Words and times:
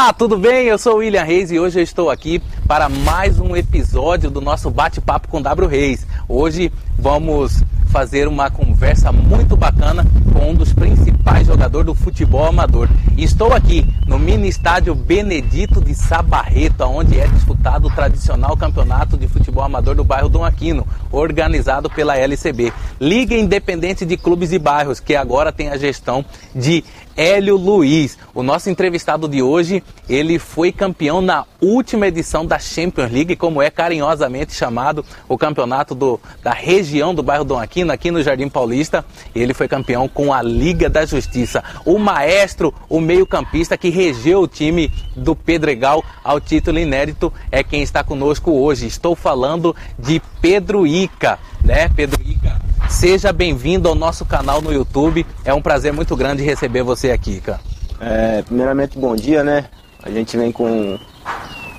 Olá, 0.00 0.12
tudo 0.12 0.38
bem? 0.38 0.66
Eu 0.66 0.78
sou 0.78 0.94
o 0.94 0.96
William 0.98 1.24
Reis 1.24 1.50
e 1.50 1.58
hoje 1.58 1.80
eu 1.80 1.82
estou 1.82 2.08
aqui 2.08 2.40
para 2.68 2.88
mais 2.88 3.40
um 3.40 3.56
episódio 3.56 4.30
do 4.30 4.40
nosso 4.40 4.70
bate-papo 4.70 5.26
com 5.26 5.42
W 5.42 5.68
Reis. 5.68 6.06
Hoje 6.28 6.72
vamos 6.96 7.64
fazer 7.88 8.28
uma 8.28 8.48
conversa 8.48 9.10
muito 9.10 9.56
bacana 9.56 10.06
com 10.32 10.50
um 10.50 10.54
dos 10.54 10.72
principais 10.72 11.48
jogadores 11.48 11.86
do 11.86 11.96
futebol 11.96 12.46
amador. 12.46 12.88
Estou 13.16 13.52
aqui 13.52 13.84
no 14.06 14.20
mini 14.20 14.48
estádio 14.48 14.94
Benedito 14.94 15.80
de 15.80 15.96
Sabarreto, 15.96 16.84
onde 16.84 17.18
é 17.18 17.26
disputado 17.26 17.88
o 17.88 17.90
tradicional 17.90 18.56
campeonato 18.56 19.16
de 19.16 19.26
futebol 19.26 19.64
amador 19.64 19.96
do 19.96 20.04
bairro 20.04 20.28
Dom 20.28 20.44
Aquino, 20.44 20.86
organizado 21.10 21.88
pela 21.90 22.16
LCB, 22.16 22.72
Liga 23.00 23.34
Independente 23.34 24.04
de 24.04 24.16
Clubes 24.16 24.52
e 24.52 24.58
Bairros, 24.58 25.00
que 25.00 25.16
agora 25.16 25.52
tem 25.52 25.68
a 25.68 25.76
gestão 25.76 26.24
de 26.54 26.84
Hélio 27.18 27.56
Luiz. 27.56 28.16
O 28.32 28.44
nosso 28.44 28.70
entrevistado 28.70 29.26
de 29.26 29.42
hoje, 29.42 29.82
ele 30.08 30.38
foi 30.38 30.70
campeão 30.70 31.20
na 31.20 31.44
última 31.60 32.06
edição 32.06 32.46
da 32.46 32.60
Champions 32.60 33.10
League, 33.10 33.34
como 33.34 33.60
é 33.60 33.68
carinhosamente 33.70 34.54
chamado 34.54 35.04
o 35.28 35.36
campeonato 35.36 35.96
do, 35.96 36.20
da 36.44 36.52
região 36.52 37.12
do 37.12 37.20
bairro 37.20 37.44
Dom 37.44 37.58
Aquino, 37.58 37.92
aqui 37.92 38.12
no 38.12 38.22
Jardim 38.22 38.48
Paulista. 38.48 39.04
Ele 39.34 39.52
foi 39.52 39.66
campeão 39.66 40.06
com 40.06 40.32
a 40.32 40.40
Liga 40.40 40.88
da 40.88 41.04
Justiça. 41.04 41.64
O 41.84 41.98
maestro, 41.98 42.72
o 42.88 43.00
meio-campista 43.00 43.76
que 43.76 43.88
regeu 43.88 44.42
o 44.42 44.46
time 44.46 44.92
do 45.16 45.34
Pedregal 45.34 46.04
ao 46.22 46.40
título 46.40 46.78
inédito, 46.78 47.32
é 47.50 47.64
quem 47.64 47.82
está 47.82 48.04
conosco 48.04 48.52
hoje. 48.52 48.86
Estou 48.86 49.16
falando 49.16 49.74
de 49.98 50.22
Pedro 50.40 50.86
Ica, 51.02 51.38
né? 51.64 51.88
Pedro 51.88 52.20
Ica 52.24 52.60
Seja 52.88 53.32
bem-vindo 53.32 53.88
ao 53.88 53.94
nosso 53.94 54.24
canal 54.24 54.60
no 54.60 54.72
YouTube. 54.72 55.24
É 55.44 55.54
um 55.54 55.62
prazer 55.62 55.92
muito 55.92 56.16
grande 56.16 56.42
receber 56.42 56.82
você 56.82 57.12
aqui, 57.12 57.40
cara. 57.40 57.60
É, 58.00 58.42
primeiramente, 58.42 58.98
bom 58.98 59.14
dia, 59.14 59.44
né? 59.44 59.66
A 60.02 60.10
gente 60.10 60.36
vem 60.36 60.50
com. 60.50 60.98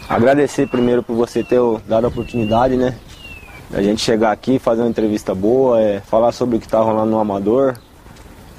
Agradecer 0.07 0.67
primeiro 0.67 1.03
por 1.03 1.15
você 1.15 1.43
ter 1.43 1.59
dado 1.87 2.05
a 2.05 2.07
oportunidade, 2.07 2.77
né? 2.77 2.95
A 3.73 3.81
gente 3.81 4.01
chegar 4.01 4.31
aqui, 4.31 4.59
fazer 4.59 4.81
uma 4.81 4.89
entrevista 4.89 5.35
boa, 5.35 5.81
é, 5.81 5.99
falar 5.99 6.31
sobre 6.31 6.55
o 6.55 6.59
que 6.59 6.65
está 6.65 6.79
rolando 6.79 7.11
no 7.11 7.19
Amador, 7.19 7.75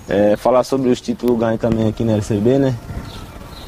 é, 0.08 0.36
falar 0.36 0.62
sobre 0.62 0.91
os 0.91 1.00
títulos 1.00 1.38
ganhos 1.38 1.61
também 1.61 1.88
aqui 1.88 2.05
na 2.05 2.12
LCB, 2.12 2.58
né? 2.58 2.75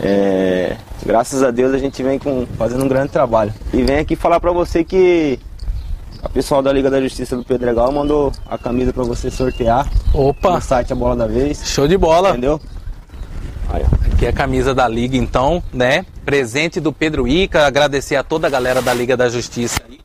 É, 0.01 0.77
graças 1.07 1.43
a 1.43 1.51
Deus 1.51 1.73
a 1.73 1.79
gente 1.79 2.03
vem 2.03 2.19
com, 2.19 2.47
fazendo 2.59 2.85
um 2.85 2.89
grande 2.89 3.11
trabalho. 3.11 3.55
E 3.73 3.83
vem 3.83 3.99
aqui 3.99 4.17
falar 4.17 4.41
para 4.41 4.53
você 4.53 4.85
que 4.85 5.39
a 6.23 6.29
pessoal 6.29 6.63
da 6.63 6.73
Liga 6.73 6.91
da 6.91 7.01
Justiça 7.01 7.37
do 7.37 7.45
Pedregal 7.45 7.91
mandou 7.91 8.33
a 8.49 8.57
camisa 8.57 8.93
para 8.93 9.03
você 9.03 9.31
sortear. 9.31 9.91
Opa! 10.15 10.55
No 10.55 10.61
site 10.61 10.93
A 10.93 10.97
Bola 10.97 11.17
da 11.17 11.27
Vez. 11.27 11.63
Show 11.67 11.89
de 11.89 11.99
bola! 11.99 12.31
Entendeu? 12.31 12.61
Aí, 13.69 13.85
Aqui 14.23 14.27
é 14.27 14.29
a 14.29 14.33
camisa 14.33 14.73
da 14.73 14.87
Liga, 14.87 15.17
então, 15.17 15.61
né? 15.73 16.07
Presente 16.25 16.79
do 16.79 16.93
Pedro 16.93 17.27
Ica. 17.27 17.67
Agradecer 17.67 18.15
a 18.15 18.23
toda 18.23 18.47
a 18.47 18.51
galera 18.51 18.81
da 18.81 18.95
Liga 18.95 19.17
da 19.17 19.29
Justiça 19.29 19.81
aí. 19.89 19.99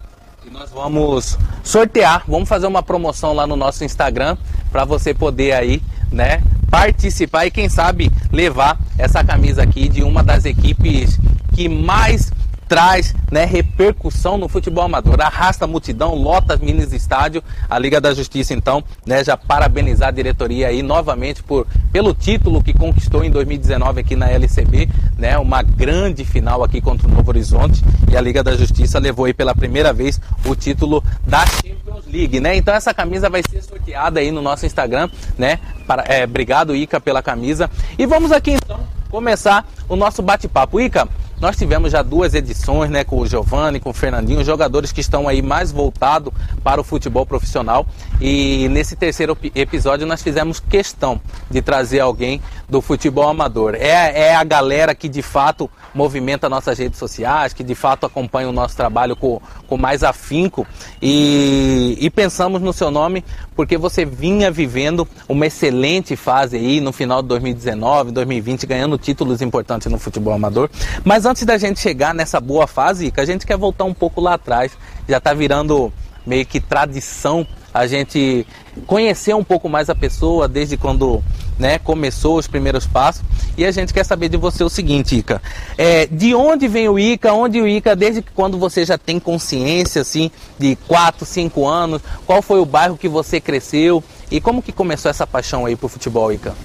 E 0.44 0.50
nós 0.50 0.72
vamos 0.72 1.38
sortear, 1.64 2.24
vamos 2.28 2.50
fazer 2.50 2.66
uma 2.66 2.82
promoção 2.82 3.34
lá 3.34 3.46
no 3.46 3.56
nosso 3.56 3.84
Instagram 3.84 4.36
para 4.72 4.86
você 4.86 5.14
poder 5.14 5.52
aí, 5.52 5.84
né? 6.12 6.42
Participar 6.72 7.46
e 7.46 7.52
quem 7.52 7.70
sabe 7.70 8.12
levar 8.32 8.80
essa 8.98 9.24
camisa 9.24 9.62
aqui 9.62 9.88
de 9.88 10.02
uma 10.02 10.24
das 10.24 10.46
equipes 10.46 11.20
que 11.54 11.70
mais 11.70 12.32
traz 12.68 13.16
né, 13.32 13.46
repercussão 13.46 14.38
no 14.38 14.48
futebol 14.48 14.84
amador, 14.84 15.22
arrasta 15.22 15.66
a 15.66 15.68
multidão, 15.68 16.16
lota 16.16 16.58
minis 16.58 16.92
estádio. 16.94 17.44
A 17.70 17.78
Liga 17.80 18.00
da 18.00 18.14
Justiça, 18.14 18.54
então, 18.54 18.84
né, 19.06 19.24
já 19.24 19.38
parabenizar 19.38 20.10
a 20.10 20.12
diretoria 20.12 20.68
aí 20.68 20.82
novamente 20.82 21.44
por, 21.44 21.66
pelo 21.92 22.14
título 22.14 22.64
que 22.64 22.74
conquistou 22.74 23.24
em 23.24 23.32
2019 23.32 24.02
aqui 24.02 24.16
na 24.16 24.30
LCB, 24.30 24.90
né, 25.18 25.38
uma 25.38 25.62
grande 25.62 26.26
final 26.26 26.64
aqui 26.64 26.82
contra 26.82 27.08
o 27.08 27.12
Novo 27.12 27.30
Horizonte. 27.30 27.84
E 28.12 28.16
a 28.16 28.22
Liga 28.22 28.44
da 28.44 28.56
Justiça 28.56 29.00
levou 29.00 29.26
aí 29.26 29.34
pela 29.34 29.56
primeira 29.56 29.94
vez 29.94 30.20
o 30.46 30.56
título 30.56 31.04
da 31.26 31.46
Champions 31.46 32.06
League, 32.12 32.40
né? 32.40 32.56
Então 32.56 32.74
essa 32.74 32.94
camisa 32.94 33.30
vai 33.30 33.42
ser 33.50 33.62
sorteada 33.62 34.20
aí 34.20 34.32
no 34.32 34.42
nosso 34.42 34.66
Instagram, 34.66 35.10
né? 35.38 35.60
Para, 35.86 36.04
é, 36.04 36.24
obrigado, 36.24 36.76
Ica, 36.76 37.00
pela 37.00 37.22
camisa. 37.22 37.70
E 37.98 38.06
vamos 38.06 38.32
aqui 38.32 38.52
então 38.52 38.80
começar 39.10 39.68
o 39.88 39.96
nosso 39.96 40.22
bate-papo. 40.22 40.80
Ica, 40.80 41.08
nós 41.40 41.56
tivemos 41.56 41.92
já 41.92 42.02
duas 42.02 42.34
edições, 42.34 42.90
né, 42.90 43.04
com 43.04 43.20
o 43.20 43.28
Giovanni, 43.28 43.80
com 43.80 43.92
o 43.92 43.94
Fernandinho, 43.94 44.44
jogadores 44.44 44.92
que 44.92 45.02
estão 45.02 45.28
aí 45.28 45.42
mais 45.42 45.72
voltados 45.72 46.34
para 46.64 46.82
o 46.82 46.84
futebol 46.84 47.26
profissional. 47.26 47.86
E 48.20 48.68
nesse 48.70 48.96
terceiro 48.96 49.38
episódio 49.54 50.08
nós 50.08 50.24
fizemos 50.24 50.60
questão 50.60 51.22
de 51.50 51.62
trazer 51.62 52.00
alguém 52.00 52.42
do 52.68 52.82
futebol 52.82 53.30
amador. 53.30 53.76
É, 53.76 54.30
é 54.30 54.36
a 54.36 54.44
galera 54.44 54.96
que 54.96 55.08
de 55.08 55.22
fato 55.22 55.70
movimenta 55.94 56.50
nossas 56.50 56.80
redes 56.80 56.98
sociais, 56.98 57.54
que 57.54 57.64
de 57.64 57.76
fato 57.76 58.06
acompanha 58.06 58.50
o 58.50 58.52
nosso 58.52 58.76
trabalho 58.76 59.16
com, 59.16 59.40
com 59.68 59.78
mais 59.78 60.04
afinco. 60.04 60.66
E, 61.02 61.98
e 62.00 62.10
pensamos 62.10 62.62
no 62.62 62.74
seu 62.74 62.90
nome 62.90 63.24
porque 63.56 63.78
você 63.78 64.06
vinha 64.06 64.50
vivendo 64.50 65.08
uma 65.30 65.46
excelente 65.46 66.16
fase 66.16 66.58
aí 66.58 66.82
no 66.82 66.92
final 66.92 67.22
de 67.22 67.28
2019, 67.30 68.12
2020, 68.12 68.66
ganhando 68.66 68.98
títulos 68.98 69.42
importantes 69.42 69.92
no 69.92 70.00
futebol 70.00 70.34
amador. 70.34 70.70
Mas 71.04 71.27
antes 71.28 71.44
da 71.44 71.58
gente 71.58 71.80
chegar 71.80 72.14
nessa 72.14 72.40
boa 72.40 72.66
fase, 72.66 73.12
que 73.12 73.20
a 73.20 73.26
gente 73.26 73.46
quer 73.46 73.58
voltar 73.58 73.84
um 73.84 73.94
pouco 73.94 74.20
lá 74.22 74.34
atrás, 74.34 74.72
já 75.08 75.18
está 75.18 75.34
virando 75.34 75.92
meio 76.26 76.46
que 76.46 76.60
tradição 76.60 77.46
a 77.74 77.86
gente 77.86 78.46
conhecer 78.88 79.36
um 79.36 79.44
pouco 79.44 79.70
mais 79.70 79.90
a 79.90 79.94
pessoa 79.94 80.48
desde 80.48 80.78
quando 80.78 81.24
né, 81.60 81.78
começou 81.78 82.38
os 82.38 82.48
primeiros 82.48 82.88
passos. 82.88 83.22
E 83.56 83.66
a 83.66 83.72
gente 83.72 83.94
quer 83.94 84.04
saber 84.04 84.30
de 84.30 84.38
você 84.38 84.64
o 84.64 84.70
seguinte, 84.70 85.16
Ica. 85.16 85.42
É, 85.78 86.08
de 86.08 86.34
onde 86.34 86.68
vem 86.68 86.90
o 86.90 86.98
Ica? 86.98 87.34
Onde 87.34 87.62
o 87.62 87.68
Ica, 87.68 87.96
desde 87.96 88.22
quando 88.22 88.58
você 88.58 88.84
já 88.84 88.98
tem 88.98 89.20
consciência, 89.20 90.02
assim, 90.02 90.32
de 90.58 90.76
4, 90.88 91.26
5 91.26 91.68
anos? 91.68 92.02
Qual 92.26 92.42
foi 92.42 92.60
o 92.60 92.66
bairro 92.66 92.98
que 92.98 93.08
você 93.08 93.40
cresceu? 93.40 94.04
E 94.32 94.42
como 94.42 94.62
que 94.62 94.72
começou 94.72 95.12
essa 95.12 95.28
paixão 95.28 95.66
aí 95.66 95.76
pro 95.76 95.88
futebol, 95.88 96.32
Ica? 96.32 96.56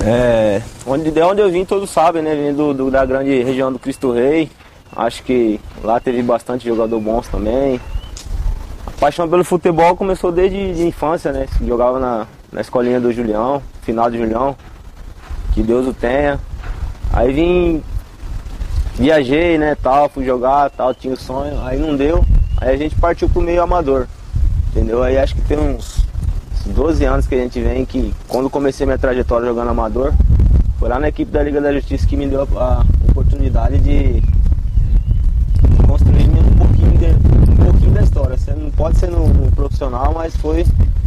É, 0.00 0.60
onde, 0.86 1.10
de 1.10 1.22
onde 1.22 1.40
eu 1.40 1.50
vim, 1.50 1.64
todos 1.64 1.90
sabem, 1.90 2.22
né? 2.22 2.34
Vim 2.34 2.54
do, 2.54 2.74
do, 2.74 2.90
da 2.90 3.04
grande 3.04 3.42
região 3.42 3.72
do 3.72 3.78
Cristo 3.78 4.12
Rei. 4.12 4.50
Acho 4.94 5.22
que 5.22 5.60
lá 5.82 5.98
teve 5.98 6.22
bastante 6.22 6.66
jogador 6.66 7.00
bons 7.00 7.26
também. 7.28 7.80
A 8.86 8.90
paixão 8.92 9.28
pelo 9.28 9.44
futebol 9.44 9.96
começou 9.96 10.30
desde 10.30 10.74
de 10.74 10.86
infância, 10.86 11.32
né? 11.32 11.46
Jogava 11.66 11.98
na, 11.98 12.26
na 12.52 12.60
escolinha 12.60 13.00
do 13.00 13.12
Julião, 13.12 13.62
final 13.82 14.10
do 14.10 14.16
Julião. 14.16 14.56
Que 15.52 15.62
Deus 15.62 15.86
o 15.86 15.94
tenha. 15.94 16.38
Aí 17.12 17.32
vim, 17.32 17.82
viajei, 18.94 19.56
né, 19.56 19.76
tal, 19.80 20.08
fui 20.08 20.24
jogar, 20.24 20.70
tal, 20.70 20.94
tinha 20.94 21.14
o 21.14 21.16
sonho, 21.16 21.60
aí 21.64 21.78
não 21.78 21.96
deu. 21.96 22.24
Aí 22.60 22.74
a 22.74 22.76
gente 22.76 22.96
partiu 22.96 23.28
pro 23.28 23.40
meio 23.40 23.62
amador. 23.62 24.06
Entendeu? 24.70 25.02
Aí 25.02 25.16
acho 25.16 25.34
que 25.34 25.42
tem 25.42 25.58
uns 25.58 26.03
12 26.66 27.04
anos 27.04 27.26
que 27.26 27.34
a 27.34 27.38
gente 27.38 27.60
vem, 27.60 27.84
que 27.84 28.14
quando 28.28 28.48
comecei 28.48 28.86
minha 28.86 28.98
trajetória 28.98 29.46
jogando 29.46 29.70
amador, 29.70 30.12
foi 30.78 30.88
lá 30.88 30.98
na 30.98 31.08
equipe 31.08 31.30
da 31.30 31.42
Liga 31.42 31.60
da 31.60 31.72
Justiça 31.72 32.06
que 32.06 32.16
me 32.16 32.26
deu 32.26 32.42
a, 32.56 32.84
oportunidade 33.14 33.78
de 33.78 34.22
construir 35.86 36.28
um 36.28 36.56
pouquinho, 36.58 36.98
de, 36.98 37.06
um 37.50 37.56
pouquinho 37.64 37.90
da 37.92 38.02
história. 38.02 38.36
Você 38.36 38.52
não 38.52 38.70
pode 38.70 38.98
ser 38.98 39.08
no, 39.08 39.28
no, 39.28 39.52
profissional, 39.52 40.12
mas 40.12 40.36
foi 40.36 40.66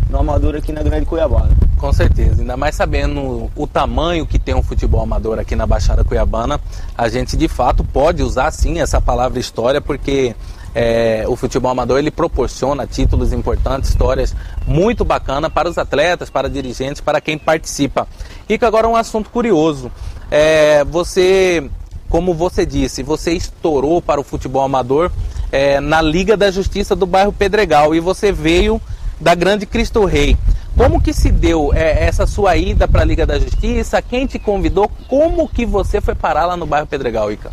no 0.10 0.20
amador 0.20 0.56
aqui 0.56 0.72
na 0.72 0.82
Grande 0.82 1.06
Cuiabá. 1.06 1.50
Com 1.78 1.92
certeza, 1.92 2.42
ainda 2.42 2.56
mais 2.56 2.76
sabendo 2.76 3.52
o 3.56 3.68
tamanho 3.68 4.26
que 4.26 4.40
tem 4.40 4.56
um 4.56 4.64
futebol 4.64 5.02
amador 5.02 5.38
aqui 5.38 5.56
na 5.56 5.68
Baixada 5.68 6.04
Cuiabana, 6.04 6.60
a 6.98 7.10
gente 7.10 7.36
de 7.36 7.48
fato 7.48 7.84
pode 7.84 8.24
usar 8.24 8.50
sim 8.52 8.80
essa 8.80 9.02
palavra 9.02 9.38
história, 9.38 9.82
porque 9.82 10.34
é, 10.80 11.26
o 11.28 11.36
futebol 11.36 11.72
amador 11.72 11.98
ele 11.98 12.12
proporciona 12.12 12.86
títulos 12.86 13.34
importantes, 13.34 13.90
histórias 13.90 14.36
muito 14.68 15.04
bacanas 15.04 15.52
para 15.52 15.68
os 15.68 15.76
atletas, 15.76 16.30
para 16.30 16.48
dirigentes, 16.48 17.02
para 17.02 17.20
quem 17.20 17.36
participa. 17.36 18.08
E 18.48 18.60
que 18.60 18.64
agora 18.64 18.88
um 18.88 18.96
assunto 18.96 19.32
curioso. 19.32 19.92
É, 20.30 20.84
você, 20.84 21.68
como 22.10 22.32
você 22.32 22.64
disse, 22.64 23.02
você 23.02 23.32
estourou 23.32 24.04
para 24.04 24.22
o 24.22 24.24
futebol 24.24 24.62
amador 24.62 25.12
é, 25.52 25.80
na 25.80 26.00
Liga 26.00 26.38
da 26.38 26.52
Justiça 26.52 26.96
do 26.96 27.08
bairro 27.08 27.34
Pedregal 27.34 27.96
e 27.96 28.00
você 28.00 28.32
veio 28.32 28.80
da 29.20 29.34
Grande 29.34 29.66
Cristo 29.66 30.06
Rei. 30.06 30.38
Como 30.78 31.02
que 31.02 31.12
se 31.12 31.32
deu 31.32 31.74
é, 31.74 32.06
essa 32.06 32.28
sua 32.28 32.56
ida 32.56 32.88
para 32.88 33.02
a 33.02 33.06
Liga 33.06 33.26
da 33.26 33.40
Justiça? 33.40 34.00
Quem 34.00 34.28
te 34.28 34.38
convidou? 34.38 34.92
Como 35.08 35.50
que 35.50 35.66
você 35.66 36.00
foi 36.00 36.14
parar 36.14 36.46
lá 36.46 36.56
no 36.56 36.68
bairro 36.68 36.86
Pedregal, 36.86 37.32
Ica? 37.32 37.52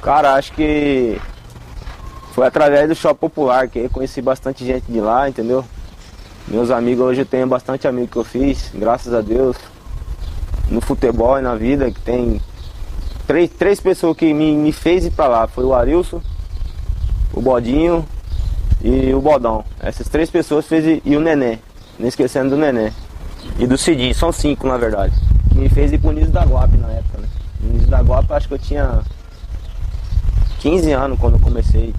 Cara, 0.00 0.34
acho 0.34 0.52
que 0.52 1.20
foi 2.32 2.46
através 2.46 2.88
do 2.88 2.94
Shopping 2.94 3.18
Popular, 3.18 3.68
que 3.68 3.80
eu 3.80 3.90
conheci 3.90 4.22
bastante 4.22 4.64
gente 4.64 4.90
de 4.90 5.00
lá, 5.00 5.28
entendeu? 5.28 5.64
Meus 6.46 6.70
amigos, 6.70 7.04
hoje 7.04 7.22
eu 7.22 7.26
tenho 7.26 7.46
bastante 7.46 7.86
amigos 7.86 8.10
que 8.10 8.16
eu 8.16 8.24
fiz, 8.24 8.70
graças 8.74 9.12
a 9.12 9.20
Deus. 9.20 9.56
No 10.68 10.80
futebol 10.80 11.38
e 11.38 11.42
na 11.42 11.56
vida, 11.56 11.90
que 11.90 12.00
tem 12.00 12.40
três, 13.26 13.50
três 13.50 13.80
pessoas 13.80 14.16
que 14.16 14.32
me, 14.32 14.54
me 14.56 14.72
fez 14.72 15.04
ir 15.04 15.10
pra 15.10 15.26
lá. 15.26 15.48
Foi 15.48 15.64
o 15.64 15.74
Arilson, 15.74 16.20
o 17.32 17.40
Bodinho 17.40 18.04
e 18.82 19.12
o 19.12 19.20
Bodão. 19.20 19.64
Essas 19.80 20.08
três 20.08 20.30
pessoas 20.30 20.66
fez 20.66 21.00
e 21.04 21.16
o 21.16 21.20
Nenê, 21.20 21.58
não 21.98 22.06
esquecendo 22.06 22.50
do 22.50 22.56
Nenê. 22.56 22.92
E 23.58 23.66
do 23.66 23.76
Cidinho, 23.76 24.14
são 24.14 24.30
cinco 24.30 24.66
na 24.68 24.76
verdade. 24.76 25.12
Que 25.48 25.58
me 25.58 25.68
fez 25.68 25.92
ir 25.92 25.98
pro 25.98 26.12
Niso 26.12 26.30
da 26.30 26.44
Guapa 26.44 26.76
na 26.76 26.90
época, 26.90 27.18
né? 27.18 27.28
No 27.60 27.72
Niso 27.72 27.88
da 27.88 28.00
Guapa 28.00 28.36
acho 28.36 28.46
que 28.46 28.54
eu 28.54 28.58
tinha 28.58 29.00
15 30.60 30.92
anos 30.92 31.18
quando 31.18 31.34
eu 31.34 31.40
comecei 31.40 31.92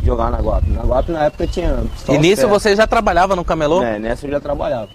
a 0.00 0.04
jogar 0.04 0.30
na 0.30 0.38
Guap. 0.38 0.64
Na 0.68 0.82
Guap 0.82 1.08
na 1.10 1.24
época 1.24 1.46
tinha. 1.46 1.82
E 2.08 2.18
nisso 2.18 2.46
você 2.46 2.76
já 2.76 2.86
trabalhava 2.86 3.34
no 3.34 3.44
camelô? 3.44 3.82
É, 3.82 3.98
nessa 3.98 4.26
eu 4.26 4.30
já 4.30 4.40
trabalhava. 4.40 4.88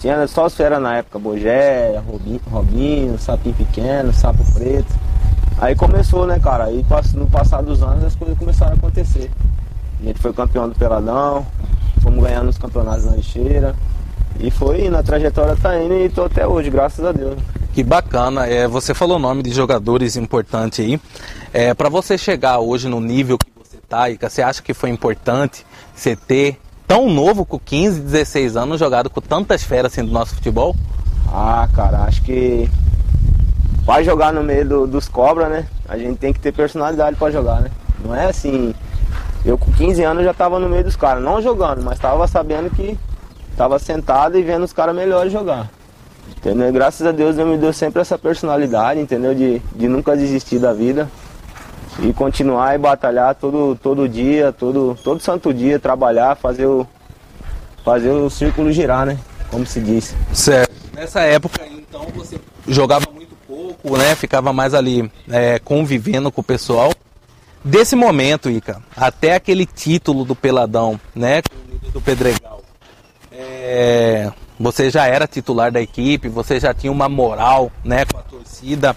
Tinha 0.00 0.26
só 0.26 0.46
as 0.46 0.54
feras 0.54 0.82
na 0.82 0.96
época, 0.96 1.18
Bogé, 1.18 2.02
Robinho, 2.04 2.40
Robinho, 2.50 3.18
Sapinho 3.18 3.54
Pequeno, 3.54 4.12
Sapo 4.12 4.44
Preto. 4.52 4.92
Aí 5.60 5.76
começou, 5.76 6.26
né, 6.26 6.40
cara? 6.40 6.64
Aí 6.64 6.84
no 7.14 7.26
passar 7.26 7.62
dos 7.62 7.82
anos 7.84 8.02
as 8.02 8.16
coisas 8.16 8.36
começaram 8.36 8.72
a 8.72 8.74
acontecer. 8.74 9.30
A 10.00 10.04
gente 10.04 10.18
foi 10.18 10.32
campeão 10.32 10.68
do 10.68 10.74
Peladão, 10.74 11.46
fomos 12.02 12.24
ganhando 12.24 12.48
os 12.48 12.58
campeonatos 12.58 13.04
na 13.04 13.12
lixeira. 13.14 13.76
E 14.40 14.50
foi 14.50 14.86
indo, 14.86 14.96
a 14.96 15.02
trajetória 15.04 15.54
tá 15.54 15.80
indo 15.80 15.94
e 15.94 16.08
tô 16.08 16.24
até 16.24 16.44
hoje, 16.44 16.68
graças 16.68 17.04
a 17.04 17.12
Deus. 17.12 17.38
Que 17.72 17.82
bacana, 17.82 18.46
é, 18.46 18.68
você 18.68 18.92
falou 18.92 19.16
o 19.16 19.20
nome 19.20 19.42
de 19.42 19.50
jogadores 19.50 20.14
importantes 20.14 20.80
aí. 20.80 21.00
É, 21.54 21.72
para 21.72 21.88
você 21.88 22.18
chegar 22.18 22.58
hoje 22.58 22.86
no 22.86 23.00
nível 23.00 23.38
que 23.38 23.50
você 23.56 23.78
tá, 23.88 24.10
Ica, 24.10 24.28
você 24.28 24.42
acha 24.42 24.62
que 24.62 24.74
foi 24.74 24.90
importante 24.90 25.64
você 25.94 26.14
ter 26.14 26.60
tão 26.86 27.08
novo, 27.08 27.46
com 27.46 27.58
15, 27.58 28.00
16 28.00 28.56
anos, 28.56 28.78
jogado 28.78 29.08
com 29.08 29.22
tantas 29.22 29.62
feras 29.62 29.90
assim 29.90 30.04
do 30.04 30.12
nosso 30.12 30.34
futebol? 30.34 30.76
Ah, 31.28 31.66
cara, 31.74 32.02
acho 32.02 32.22
que 32.22 32.68
vai 33.86 34.04
jogar 34.04 34.34
no 34.34 34.42
meio 34.42 34.68
do, 34.68 34.86
dos 34.86 35.08
cobras, 35.08 35.48
né? 35.48 35.66
A 35.88 35.96
gente 35.96 36.18
tem 36.18 36.30
que 36.30 36.40
ter 36.40 36.52
personalidade 36.52 37.16
para 37.16 37.32
jogar, 37.32 37.62
né? 37.62 37.70
Não 38.04 38.14
é 38.14 38.26
assim. 38.26 38.74
Eu 39.46 39.56
com 39.56 39.72
15 39.72 40.04
anos 40.04 40.24
já 40.24 40.34
tava 40.34 40.58
no 40.58 40.68
meio 40.68 40.84
dos 40.84 40.94
caras, 40.94 41.24
não 41.24 41.40
jogando, 41.40 41.82
mas 41.82 41.98
tava 41.98 42.28
sabendo 42.28 42.68
que 42.68 42.98
tava 43.56 43.78
sentado 43.78 44.38
e 44.38 44.42
vendo 44.42 44.64
os 44.64 44.74
caras 44.74 44.94
melhores 44.94 45.32
jogar. 45.32 45.70
Entendeu? 46.36 46.72
Graças 46.72 47.06
a 47.06 47.12
Deus 47.12 47.36
Deus 47.36 47.48
me 47.48 47.56
deu 47.56 47.72
sempre 47.72 48.00
essa 48.00 48.18
personalidade, 48.18 49.00
entendeu? 49.00 49.34
De, 49.34 49.60
de 49.74 49.88
nunca 49.88 50.16
desistir 50.16 50.58
da 50.58 50.72
vida. 50.72 51.08
E 52.00 52.12
continuar 52.12 52.74
e 52.74 52.78
batalhar 52.78 53.34
todo, 53.34 53.78
todo 53.80 54.08
dia, 54.08 54.52
todo, 54.52 54.96
todo 55.04 55.22
santo 55.22 55.52
dia, 55.52 55.78
trabalhar, 55.78 56.36
fazer 56.36 56.66
o, 56.66 56.86
fazer 57.84 58.10
o 58.10 58.30
círculo 58.30 58.72
girar, 58.72 59.04
né? 59.04 59.18
Como 59.50 59.66
se 59.66 59.80
diz. 59.80 60.14
Certo. 60.32 60.72
Nessa 60.94 61.20
época, 61.20 61.60
então, 61.66 62.06
você 62.14 62.40
jogava 62.66 63.06
muito 63.14 63.36
pouco, 63.46 63.96
né? 63.98 64.14
Ficava 64.14 64.52
mais 64.52 64.72
ali 64.72 65.10
é, 65.30 65.58
convivendo 65.58 66.32
com 66.32 66.40
o 66.40 66.44
pessoal. 66.44 66.92
Desse 67.64 67.94
momento, 67.94 68.50
Ica, 68.50 68.82
até 68.96 69.34
aquele 69.34 69.66
título 69.66 70.24
do 70.24 70.34
Peladão, 70.34 70.98
né? 71.14 71.42
Do 71.92 72.00
Pedregal. 72.00 72.62
É, 73.30 74.30
você 74.58 74.90
já 74.90 75.06
era 75.06 75.26
titular 75.26 75.72
da 75.72 75.80
equipe, 75.80 76.28
você 76.28 76.60
já 76.60 76.72
tinha 76.72 76.92
uma 76.92 77.08
moral, 77.08 77.70
né? 77.84 78.04
Com 78.04 78.18
a 78.18 78.22
torcida. 78.22 78.96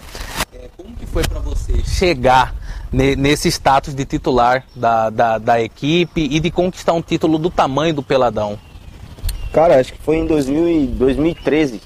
É, 0.53 0.69
como 0.77 0.95
que 0.95 1.05
foi 1.05 1.23
para 1.23 1.39
você 1.39 1.83
chegar 1.83 2.53
nesse 2.91 3.49
status 3.49 3.93
de 3.93 4.05
titular 4.05 4.63
da, 4.75 5.09
da, 5.09 5.37
da, 5.37 5.61
equipe 5.61 6.21
e 6.21 6.39
de 6.39 6.49
conquistar 6.49 6.93
um 6.93 7.01
título 7.01 7.37
do 7.37 7.49
tamanho 7.49 7.93
do 7.93 8.01
Peladão? 8.01 8.57
Cara, 9.51 9.79
acho 9.79 9.93
que 9.93 10.01
foi 10.01 10.17
em 10.17 10.25
2000 10.25 10.87
2013. 10.87 11.81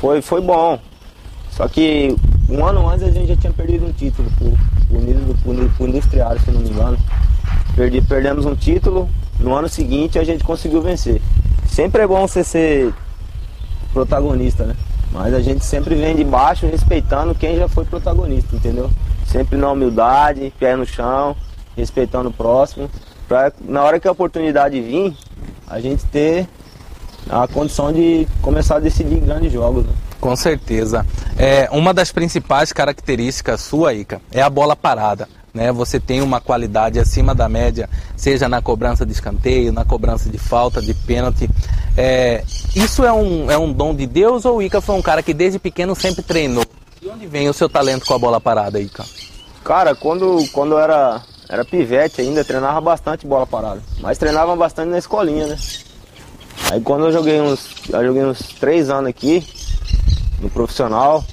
Foi, 0.00 0.22
foi 0.22 0.40
bom. 0.40 0.78
Só 1.50 1.66
que 1.66 2.14
um 2.48 2.64
ano 2.64 2.88
antes 2.88 3.04
a 3.04 3.10
gente 3.10 3.28
já 3.28 3.36
tinha 3.36 3.52
perdido 3.52 3.86
um 3.86 3.92
título 3.92 4.30
pro, 4.38 4.50
pro, 4.88 5.54
pro, 5.54 5.70
pro 5.70 5.88
Industriário, 5.88 6.40
se 6.40 6.50
não 6.50 6.60
me 6.60 6.68
engano. 6.68 6.98
Perdi, 7.74 8.00
perdemos 8.00 8.46
um 8.46 8.54
título, 8.54 9.08
no 9.38 9.54
ano 9.54 9.68
seguinte 9.68 10.18
a 10.18 10.24
gente 10.24 10.44
conseguiu 10.44 10.80
vencer. 10.80 11.20
Sempre 11.78 12.02
é 12.02 12.06
bom 12.08 12.26
você 12.26 12.42
ser 12.42 12.92
protagonista, 13.92 14.64
né? 14.64 14.74
Mas 15.12 15.32
a 15.32 15.40
gente 15.40 15.64
sempre 15.64 15.94
vem 15.94 16.16
de 16.16 16.24
baixo 16.24 16.66
respeitando 16.66 17.36
quem 17.36 17.56
já 17.56 17.68
foi 17.68 17.84
protagonista, 17.84 18.56
entendeu? 18.56 18.90
Sempre 19.24 19.56
na 19.56 19.70
humildade, 19.70 20.52
pé 20.58 20.74
no 20.74 20.84
chão, 20.84 21.36
respeitando 21.76 22.30
o 22.30 22.32
próximo, 22.32 22.90
para 23.28 23.52
na 23.60 23.84
hora 23.84 24.00
que 24.00 24.08
a 24.08 24.10
oportunidade 24.10 24.80
vir, 24.80 25.16
a 25.68 25.78
gente 25.78 26.04
ter 26.06 26.48
a 27.30 27.46
condição 27.46 27.92
de 27.92 28.26
começar 28.42 28.78
a 28.78 28.80
decidir 28.80 29.20
grandes 29.20 29.52
jogos. 29.52 29.86
Né? 29.86 29.92
Com 30.20 30.34
certeza. 30.34 31.06
É, 31.38 31.68
uma 31.70 31.94
das 31.94 32.10
principais 32.10 32.72
características 32.72 33.60
sua, 33.60 33.94
Ica, 33.94 34.20
é 34.32 34.42
a 34.42 34.50
bola 34.50 34.74
parada. 34.74 35.28
Né? 35.58 35.72
Você 35.72 35.98
tem 35.98 36.22
uma 36.22 36.40
qualidade 36.40 37.00
acima 37.00 37.34
da 37.34 37.48
média, 37.48 37.90
seja 38.16 38.48
na 38.48 38.62
cobrança 38.62 39.04
de 39.04 39.10
escanteio, 39.10 39.72
na 39.72 39.84
cobrança 39.84 40.30
de 40.30 40.38
falta, 40.38 40.80
de 40.80 40.94
pênalti. 40.94 41.50
É, 41.96 42.44
isso 42.76 43.04
é 43.04 43.12
um, 43.12 43.50
é 43.50 43.58
um 43.58 43.72
dom 43.72 43.92
de 43.92 44.06
Deus 44.06 44.44
ou 44.44 44.58
o 44.58 44.62
Ica 44.62 44.80
foi 44.80 44.94
um 44.94 45.02
cara 45.02 45.20
que 45.20 45.34
desde 45.34 45.58
pequeno 45.58 45.96
sempre 45.96 46.22
treinou? 46.22 46.64
De 47.02 47.08
onde 47.08 47.26
vem 47.26 47.48
o 47.48 47.52
seu 47.52 47.68
talento 47.68 48.06
com 48.06 48.14
a 48.14 48.18
bola 48.20 48.40
parada 48.40 48.78
cara? 48.86 49.08
Cara, 49.64 49.94
quando, 49.96 50.48
quando 50.52 50.72
eu 50.72 50.78
era, 50.78 51.22
era 51.48 51.64
pivete 51.64 52.20
ainda, 52.20 52.44
treinava 52.44 52.80
bastante 52.80 53.26
bola 53.26 53.44
parada. 53.44 53.82
Mas 54.00 54.16
treinava 54.16 54.54
bastante 54.54 54.90
na 54.90 54.98
escolinha, 54.98 55.48
né? 55.48 55.58
Aí 56.70 56.80
quando 56.80 57.06
eu 57.06 57.12
joguei 57.12 57.40
uns. 57.40 57.66
Eu 57.88 58.06
joguei 58.06 58.24
uns 58.24 58.38
três 58.60 58.90
anos 58.90 59.10
aqui, 59.10 59.44
no 60.40 60.48
profissional, 60.48 61.24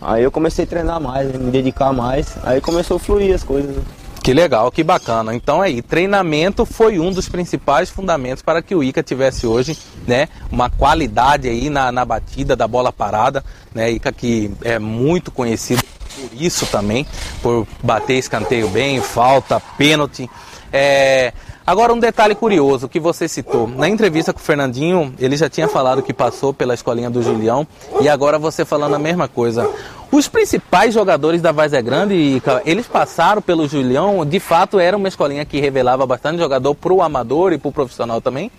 aí 0.00 0.22
eu 0.22 0.30
comecei 0.30 0.64
a 0.64 0.68
treinar 0.68 1.00
mais, 1.00 1.32
me 1.32 1.50
dedicar 1.50 1.92
mais, 1.92 2.36
aí 2.42 2.60
começou 2.60 2.96
a 2.96 3.00
fluir 3.00 3.34
as 3.34 3.42
coisas. 3.42 3.76
Que 4.22 4.34
legal, 4.34 4.70
que 4.70 4.84
bacana. 4.84 5.34
Então 5.34 5.62
aí, 5.62 5.80
treinamento 5.80 6.66
foi 6.66 6.98
um 6.98 7.10
dos 7.10 7.28
principais 7.28 7.88
fundamentos 7.88 8.42
para 8.42 8.60
que 8.60 8.74
o 8.74 8.84
Ica 8.84 9.02
tivesse 9.02 9.46
hoje, 9.46 9.78
né, 10.06 10.28
uma 10.50 10.68
qualidade 10.68 11.48
aí 11.48 11.70
na, 11.70 11.90
na 11.90 12.04
batida 12.04 12.54
da 12.54 12.68
bola 12.68 12.92
parada, 12.92 13.42
né, 13.74 13.90
Ica 13.90 14.12
que 14.12 14.50
é 14.62 14.78
muito 14.78 15.30
conhecido 15.30 15.82
por 15.82 16.42
isso 16.42 16.66
também, 16.66 17.06
por 17.40 17.66
bater 17.82 18.14
escanteio 18.14 18.68
bem, 18.68 19.00
falta, 19.00 19.60
pênalti. 19.78 20.28
É, 20.70 21.32
Agora, 21.68 21.92
um 21.92 21.98
detalhe 21.98 22.34
curioso 22.34 22.88
que 22.88 22.98
você 22.98 23.28
citou. 23.28 23.68
Na 23.68 23.86
entrevista 23.86 24.32
com 24.32 24.40
o 24.40 24.42
Fernandinho, 24.42 25.12
ele 25.18 25.36
já 25.36 25.50
tinha 25.50 25.68
falado 25.68 26.02
que 26.02 26.14
passou 26.14 26.54
pela 26.54 26.72
escolinha 26.72 27.10
do 27.10 27.22
Julião 27.22 27.66
e 28.00 28.08
agora 28.08 28.38
você 28.38 28.64
falando 28.64 28.94
a 28.94 28.98
mesma 28.98 29.28
coisa. 29.28 29.68
Os 30.10 30.26
principais 30.26 30.94
jogadores 30.94 31.42
da 31.42 31.52
Vaz 31.52 31.74
é 31.74 31.82
Grande, 31.82 32.42
eles 32.64 32.86
passaram 32.86 33.42
pelo 33.42 33.68
Julião, 33.68 34.24
de 34.24 34.40
fato 34.40 34.78
era 34.78 34.96
uma 34.96 35.08
escolinha 35.08 35.44
que 35.44 35.60
revelava 35.60 36.06
bastante 36.06 36.38
jogador 36.38 36.74
para 36.74 36.90
o 36.90 37.02
amador 37.02 37.52
e 37.52 37.58
para 37.58 37.68
o 37.68 37.72
profissional 37.72 38.18
também? 38.22 38.50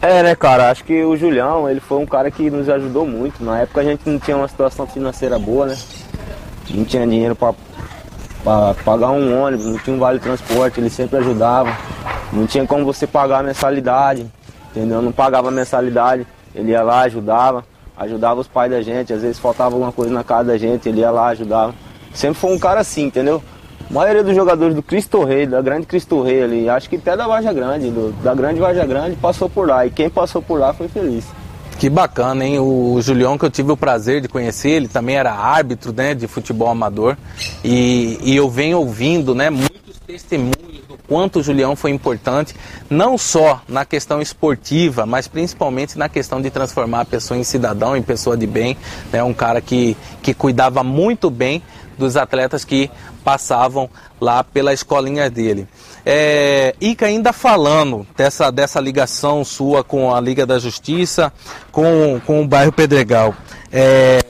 É, 0.00 0.22
né, 0.22 0.34
cara? 0.34 0.70
Acho 0.70 0.82
que 0.82 1.04
o 1.04 1.14
Julião, 1.18 1.68
ele 1.68 1.80
foi 1.80 1.98
um 1.98 2.06
cara 2.06 2.30
que 2.30 2.50
nos 2.50 2.70
ajudou 2.70 3.06
muito. 3.06 3.44
Na 3.44 3.60
época 3.60 3.82
a 3.82 3.84
gente 3.84 4.08
não 4.08 4.18
tinha 4.18 4.38
uma 4.38 4.48
situação 4.48 4.86
financeira 4.86 5.38
boa, 5.38 5.66
né? 5.66 5.76
Não 6.70 6.86
tinha 6.86 7.06
dinheiro 7.06 7.36
para 7.36 7.52
pagar 8.84 9.10
um 9.10 9.42
ônibus, 9.42 9.66
não 9.66 9.78
tinha 9.78 9.96
um 9.96 9.98
vale 9.98 10.18
transporte, 10.18 10.78
ele 10.78 10.90
sempre 10.90 11.18
ajudava. 11.18 11.74
Não 12.32 12.46
tinha 12.46 12.66
como 12.66 12.84
você 12.84 13.06
pagar 13.06 13.40
a 13.40 13.42
mensalidade, 13.42 14.26
entendeu? 14.70 15.00
Não 15.00 15.12
pagava 15.12 15.48
a 15.48 15.50
mensalidade, 15.50 16.26
ele 16.54 16.72
ia 16.72 16.82
lá, 16.82 17.00
ajudava, 17.02 17.64
ajudava 17.96 18.40
os 18.40 18.48
pais 18.48 18.70
da 18.70 18.82
gente, 18.82 19.12
às 19.12 19.22
vezes 19.22 19.38
faltava 19.38 19.74
alguma 19.74 19.92
coisa 19.92 20.12
na 20.12 20.24
casa 20.24 20.48
da 20.48 20.58
gente, 20.58 20.88
ele 20.88 21.00
ia 21.00 21.10
lá, 21.10 21.28
ajudava. 21.28 21.74
Sempre 22.12 22.38
foi 22.38 22.54
um 22.54 22.58
cara 22.58 22.80
assim, 22.80 23.04
entendeu? 23.04 23.42
A 23.88 23.92
maioria 23.92 24.22
dos 24.22 24.34
jogadores 24.34 24.74
do 24.74 24.82
Cristo 24.82 25.24
Rei, 25.24 25.46
da 25.46 25.60
grande 25.60 25.86
Cristo 25.86 26.22
Rei 26.22 26.42
ali, 26.42 26.68
acho 26.68 26.88
que 26.88 26.96
até 26.96 27.16
da 27.16 27.26
Varja 27.26 27.52
Grande, 27.52 27.90
do, 27.90 28.12
da 28.22 28.34
grande 28.34 28.60
Varja 28.60 28.84
Grande, 28.86 29.16
passou 29.16 29.48
por 29.48 29.68
lá. 29.68 29.86
E 29.86 29.90
quem 29.90 30.08
passou 30.08 30.40
por 30.40 30.58
lá 30.58 30.72
foi 30.72 30.88
feliz. 30.88 31.24
Que 31.78 31.90
bacana, 31.90 32.44
hein? 32.44 32.58
O 32.58 33.00
Julião, 33.02 33.36
que 33.36 33.44
eu 33.44 33.50
tive 33.50 33.72
o 33.72 33.76
prazer 33.76 34.20
de 34.20 34.28
conhecer, 34.28 34.70
ele 34.70 34.88
também 34.88 35.16
era 35.16 35.32
árbitro 35.32 35.92
né, 35.92 36.14
de 36.14 36.26
futebol 36.26 36.68
amador. 36.68 37.16
E, 37.64 38.18
e 38.22 38.36
eu 38.36 38.48
venho 38.48 38.78
ouvindo 38.78 39.34
né, 39.34 39.50
muitos 39.50 39.98
testemunhos 40.06 40.64
quanto 41.06 41.40
o 41.40 41.42
Julião 41.42 41.76
foi 41.76 41.90
importante, 41.90 42.54
não 42.88 43.18
só 43.18 43.60
na 43.68 43.84
questão 43.84 44.20
esportiva, 44.20 45.04
mas 45.04 45.28
principalmente 45.28 45.98
na 45.98 46.08
questão 46.08 46.40
de 46.40 46.50
transformar 46.50 47.00
a 47.00 47.04
pessoa 47.04 47.38
em 47.38 47.44
cidadão, 47.44 47.96
em 47.96 48.02
pessoa 48.02 48.36
de 48.36 48.46
bem. 48.46 48.76
Né? 49.12 49.22
Um 49.22 49.34
cara 49.34 49.60
que, 49.60 49.96
que 50.22 50.32
cuidava 50.32 50.82
muito 50.82 51.30
bem 51.30 51.62
dos 51.98 52.16
atletas 52.16 52.64
que 52.64 52.90
passavam 53.22 53.88
lá 54.20 54.42
pela 54.42 54.72
escolinha 54.72 55.30
dele. 55.30 55.68
É, 56.06 56.74
Ica, 56.80 57.06
ainda 57.06 57.32
falando 57.32 58.06
dessa, 58.16 58.50
dessa 58.50 58.80
ligação 58.80 59.44
sua 59.44 59.82
com 59.82 60.14
a 60.14 60.20
Liga 60.20 60.44
da 60.44 60.58
Justiça, 60.58 61.32
com, 61.72 62.20
com 62.26 62.42
o 62.42 62.46
bairro 62.46 62.72
Pedregal. 62.72 63.34
É, 63.72 64.22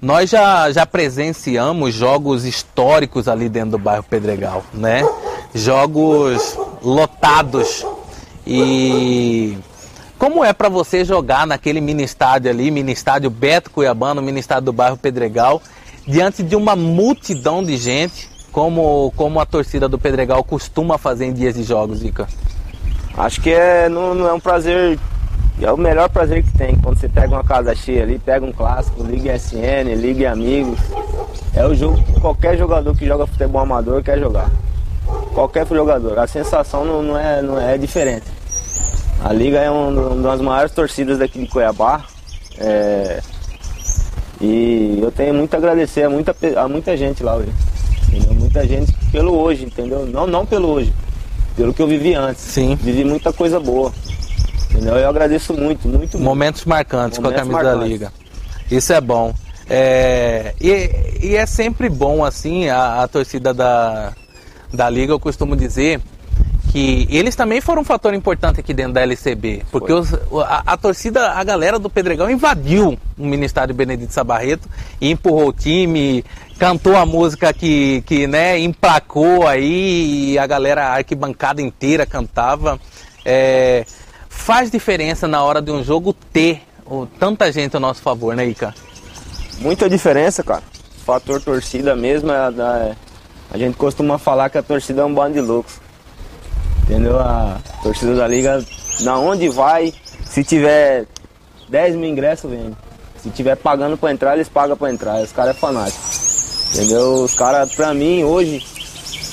nós 0.00 0.28
já, 0.28 0.70
já 0.70 0.84
presenciamos 0.84 1.94
jogos 1.94 2.44
históricos 2.44 3.28
ali 3.28 3.48
dentro 3.48 3.72
do 3.72 3.78
bairro 3.78 4.02
Pedregal, 4.02 4.62
né? 4.74 5.02
jogos 5.54 6.56
lotados. 6.82 7.86
E 8.46 9.56
como 10.18 10.44
é 10.44 10.52
para 10.52 10.68
você 10.68 11.04
jogar 11.04 11.46
naquele 11.46 11.80
mini 11.80 12.02
estádio 12.02 12.50
ali, 12.50 12.70
mini 12.70 12.92
estádio 12.92 13.30
Beto 13.30 13.70
Cuiabano, 13.70 14.22
mini 14.22 14.40
estádio 14.40 14.66
do 14.66 14.72
bairro 14.72 14.96
Pedregal, 14.96 15.62
diante 16.06 16.42
de 16.42 16.56
uma 16.56 16.74
multidão 16.74 17.62
de 17.62 17.76
gente, 17.76 18.28
como, 18.52 19.12
como 19.16 19.40
a 19.40 19.46
torcida 19.46 19.88
do 19.88 19.98
Pedregal 19.98 20.42
costuma 20.44 20.98
fazer 20.98 21.26
em 21.26 21.32
dias 21.32 21.54
de 21.54 21.62
jogos, 21.62 22.02
Ica? 22.02 22.26
Acho 23.16 23.40
que 23.40 23.50
é, 23.50 23.88
não, 23.88 24.14
não 24.14 24.28
é 24.28 24.32
um 24.32 24.40
prazer, 24.40 24.98
é 25.60 25.72
o 25.72 25.76
melhor 25.76 26.08
prazer 26.08 26.42
que 26.42 26.56
tem, 26.56 26.76
quando 26.76 26.98
você 26.98 27.08
pega 27.08 27.28
uma 27.28 27.44
casa 27.44 27.74
cheia 27.74 28.02
ali, 28.02 28.18
pega 28.18 28.44
um 28.46 28.52
clássico, 28.52 29.02
liga 29.02 29.34
SN, 29.36 29.94
liga 29.96 30.32
amigos. 30.32 30.78
É 31.54 31.66
o 31.66 31.74
jogo 31.74 32.02
que 32.02 32.20
qualquer 32.20 32.56
jogador 32.56 32.96
que 32.96 33.06
joga 33.06 33.26
futebol 33.26 33.62
amador 33.62 34.02
quer 34.02 34.18
jogar. 34.18 34.50
Qualquer 35.34 35.66
jogador. 35.66 36.18
A 36.18 36.26
sensação 36.26 36.84
não, 36.84 37.02
não, 37.02 37.18
é, 37.18 37.42
não 37.42 37.60
é 37.60 37.76
diferente. 37.76 38.26
A 39.22 39.32
Liga 39.32 39.58
é 39.58 39.70
um, 39.70 40.14
uma 40.14 40.30
das 40.30 40.40
maiores 40.40 40.72
torcidas 40.72 41.18
daqui 41.18 41.40
de 41.40 41.46
Cuiabá. 41.46 42.04
É, 42.58 43.20
e 44.40 44.98
eu 45.02 45.10
tenho 45.10 45.34
muito 45.34 45.52
a 45.54 45.58
agradecer 45.58 46.04
a 46.04 46.10
muita, 46.10 46.34
a 46.56 46.68
muita 46.68 46.96
gente 46.96 47.22
lá 47.22 47.36
hoje. 47.36 47.52
Entendeu? 48.12 48.34
Muita 48.34 48.66
gente 48.66 48.92
pelo 49.12 49.38
hoje, 49.38 49.64
entendeu? 49.64 50.06
Não, 50.06 50.26
não 50.26 50.44
pelo 50.44 50.68
hoje, 50.68 50.92
pelo 51.56 51.72
que 51.72 51.80
eu 51.80 51.86
vivi 51.86 52.14
antes. 52.14 52.42
Sim. 52.42 52.74
Vivi 52.74 53.04
muita 53.04 53.32
coisa 53.32 53.60
boa. 53.60 53.92
Entendeu? 54.70 54.96
Eu 54.96 55.08
agradeço 55.08 55.54
muito, 55.54 55.88
muito. 55.88 56.18
Momentos 56.18 56.64
marcantes 56.64 57.18
Momentos 57.18 57.20
com 57.20 57.26
a 57.28 57.32
camisa 57.32 57.62
marcantes. 57.62 57.80
da 57.80 57.86
Liga. 57.86 58.12
Isso 58.70 58.92
é 58.92 59.00
bom. 59.00 59.34
É, 59.68 60.54
e, 60.60 61.28
e, 61.28 61.36
é 61.36 61.46
sempre 61.46 61.88
bom, 61.88 62.24
assim, 62.24 62.68
a, 62.68 63.02
a 63.02 63.08
torcida 63.08 63.54
da, 63.54 64.12
da 64.72 64.90
Liga, 64.90 65.12
eu 65.12 65.20
costumo 65.20 65.54
dizer 65.54 66.00
que 66.70 67.06
eles 67.10 67.34
também 67.34 67.60
foram 67.60 67.82
um 67.82 67.84
fator 67.84 68.14
importante 68.14 68.60
aqui 68.60 68.72
dentro 68.72 68.92
da 68.92 69.02
LCB, 69.02 69.64
porque 69.72 69.92
os, 69.92 70.14
a, 70.14 70.62
a, 70.66 70.76
torcida, 70.76 71.32
a 71.32 71.42
galera 71.42 71.78
do 71.78 71.90
Pedregão 71.90 72.30
invadiu 72.30 72.98
o 73.18 73.26
Ministério 73.26 73.74
Benedito 73.74 74.12
Sabarreto 74.12 74.68
e 75.00 75.10
empurrou 75.10 75.48
o 75.48 75.52
time, 75.52 76.24
cantou 76.58 76.96
a 76.96 77.04
música 77.04 77.52
que, 77.52 78.02
que 78.02 78.26
né, 78.26 78.58
emplacou 78.58 79.46
aí 79.48 80.32
e 80.32 80.38
a 80.38 80.46
galera, 80.46 80.86
a 80.86 80.94
arquibancada 80.94 81.60
inteira 81.60 82.06
cantava. 82.06 82.78
É, 83.24 83.84
faz 84.28 84.70
diferença 84.70 85.26
na 85.26 85.42
hora 85.42 85.60
de 85.60 85.70
um 85.70 85.82
jogo 85.82 86.12
ter 86.12 86.62
tanta 87.18 87.50
gente 87.52 87.76
a 87.76 87.80
nosso 87.80 88.00
favor, 88.00 88.34
né, 88.34 88.46
Ica? 88.46 88.74
Muita 89.58 89.88
diferença, 89.90 90.42
cara. 90.42 90.62
Fator 91.04 91.40
torcida 91.40 91.96
mesmo, 91.96 92.30
é, 92.30 92.34
é, 92.36 92.96
a 93.50 93.58
gente 93.58 93.76
costuma 93.76 94.18
falar 94.18 94.48
que 94.48 94.58
a 94.58 94.62
torcida 94.62 95.02
é 95.02 95.04
um 95.04 95.12
bando 95.12 95.34
de 95.34 95.40
loucos. 95.40 95.89
Entendeu? 96.90 97.20
A 97.20 97.56
torcida 97.84 98.16
da 98.16 98.26
liga, 98.26 98.64
na 99.02 99.16
onde 99.16 99.48
vai, 99.48 99.94
se 100.28 100.42
tiver 100.42 101.06
10 101.68 101.94
mil 101.94 102.10
ingressos, 102.10 102.50
vende. 102.50 102.76
Se 103.22 103.30
tiver 103.30 103.54
pagando 103.54 103.96
para 103.96 104.10
entrar, 104.10 104.34
eles 104.34 104.48
pagam 104.48 104.76
para 104.76 104.92
entrar. 104.92 105.22
Os 105.22 105.30
caras 105.30 105.54
é 105.54 105.58
fanático. 105.58 106.00
Entendeu? 106.74 107.22
Os 107.22 107.32
caras, 107.34 107.72
pra 107.74 107.94
mim, 107.94 108.24
hoje, 108.24 108.66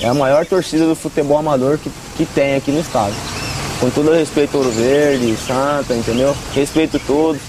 é 0.00 0.06
a 0.06 0.14
maior 0.14 0.46
torcida 0.46 0.86
do 0.86 0.94
futebol 0.94 1.36
amador 1.36 1.78
que, 1.78 1.90
que 2.16 2.24
tem 2.26 2.54
aqui 2.54 2.70
no 2.70 2.78
estado. 2.78 3.14
Com 3.80 3.90
todo 3.90 4.12
respeito 4.12 4.56
Ouro 4.56 4.70
Verde, 4.70 5.36
Santa, 5.36 5.94
entendeu? 5.94 6.36
Respeito 6.54 7.00
todos. 7.08 7.42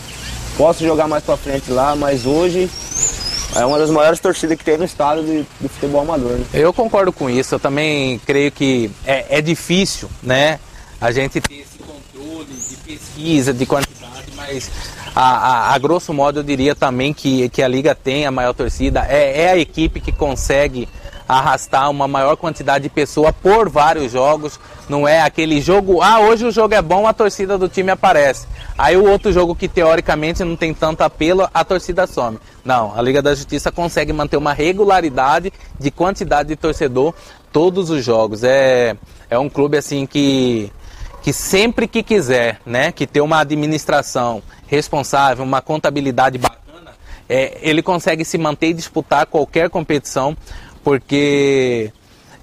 Posso 0.58 0.84
jogar 0.84 1.08
mais 1.08 1.24
pra 1.24 1.38
frente 1.38 1.70
lá, 1.70 1.96
mas 1.96 2.26
hoje 2.26 2.68
é 3.56 3.66
uma 3.66 3.78
das 3.80 3.90
maiores 3.90 4.20
torcidas 4.20 4.58
que 4.58 4.64
tem 4.64 4.78
no 4.78 4.86
estado 4.86 5.24
de, 5.24 5.46
do 5.60 5.70
futebol 5.70 6.02
amador. 6.02 6.34
Né? 6.34 6.46
Eu 6.54 6.72
concordo 6.72 7.12
com 7.12 7.30
isso. 7.30 7.56
Eu 7.56 7.60
também 7.60 8.20
creio 8.20 8.52
que 8.52 8.92
é, 9.06 9.38
é 9.38 9.42
difícil, 9.42 10.10
né? 10.22 10.60
A 11.02 11.12
gente 11.12 11.40
ter 11.42 11.56
esse 11.56 11.80
controle 11.80 12.54
de 12.54 12.76
pesquisa, 12.78 13.54
de 13.54 13.66
quantidade, 13.66 14.32
mas 14.36 14.70
a, 15.16 15.22
a, 15.22 15.74
a, 15.74 15.78
grosso 15.78 16.14
modo 16.14 16.40
eu 16.40 16.44
diria 16.44 16.76
também 16.76 17.14
que, 17.14 17.50
que 17.50 17.64
a 17.64 17.68
Liga 17.68 17.96
tem 17.96 18.26
a 18.26 18.32
maior 18.32 18.54
torcida. 18.54 19.06
É, 19.10 19.44
é 19.44 19.50
a 19.52 19.58
equipe 19.58 20.00
que 20.00 20.12
consegue 20.12 20.88
arrastar 21.30 21.92
uma 21.92 22.08
maior 22.08 22.36
quantidade 22.36 22.84
de 22.84 22.90
pessoa 22.90 23.32
por 23.32 23.70
vários 23.70 24.12
jogos. 24.12 24.60
Não 24.90 25.08
é 25.08 25.22
aquele 25.22 25.62
jogo, 25.62 26.02
ah, 26.02 26.20
hoje 26.20 26.44
o 26.44 26.52
jogo 26.52 26.74
é 26.74 26.82
bom, 26.82 27.06
a 27.06 27.14
torcida 27.14 27.56
do 27.56 27.70
time 27.70 27.92
aparece. 27.92 28.48
Aí 28.76 28.98
o 28.98 29.08
outro 29.08 29.32
jogo 29.32 29.56
que 29.56 29.68
teoricamente 29.68 30.44
não 30.44 30.56
tem 30.56 30.74
tanto 30.74 31.02
apelo, 31.02 31.48
a 31.54 31.64
torcida 31.64 32.08
some. 32.08 32.40
Não, 32.66 32.98
a 32.98 33.02
Liga 33.02 33.22
da 33.22 33.36
Justiça 33.36 33.72
consegue 33.72 34.12
manter 34.12 34.38
uma 34.38 34.54
regularidade 34.54 35.54
de 35.80 35.92
quantidade 35.92 36.50
de 36.50 36.56
torcedor 36.56 37.14
todos 37.52 37.92
os 37.92 38.04
jogos. 38.04 38.44
É, 38.44 38.98
é 39.30 39.38
um 39.38 39.50
clube 39.50 39.78
assim 39.78 40.08
que 40.08 40.72
que 41.22 41.34
sempre 41.34 41.86
que 41.86 42.02
quiser, 42.02 42.62
né, 42.66 42.94
que 42.94 43.06
ter 43.06 43.20
uma 43.20 43.42
administração 43.42 44.42
responsável, 44.68 45.44
uma 45.44 45.62
contabilidade 45.62 46.38
bacana, 46.38 46.94
é, 47.28 47.58
ele 47.62 47.82
consegue 47.82 48.24
se 48.24 48.38
manter 48.38 48.70
e 48.70 48.74
disputar 48.74 49.26
qualquer 49.26 49.70
competição 49.70 50.36
porque 50.84 51.92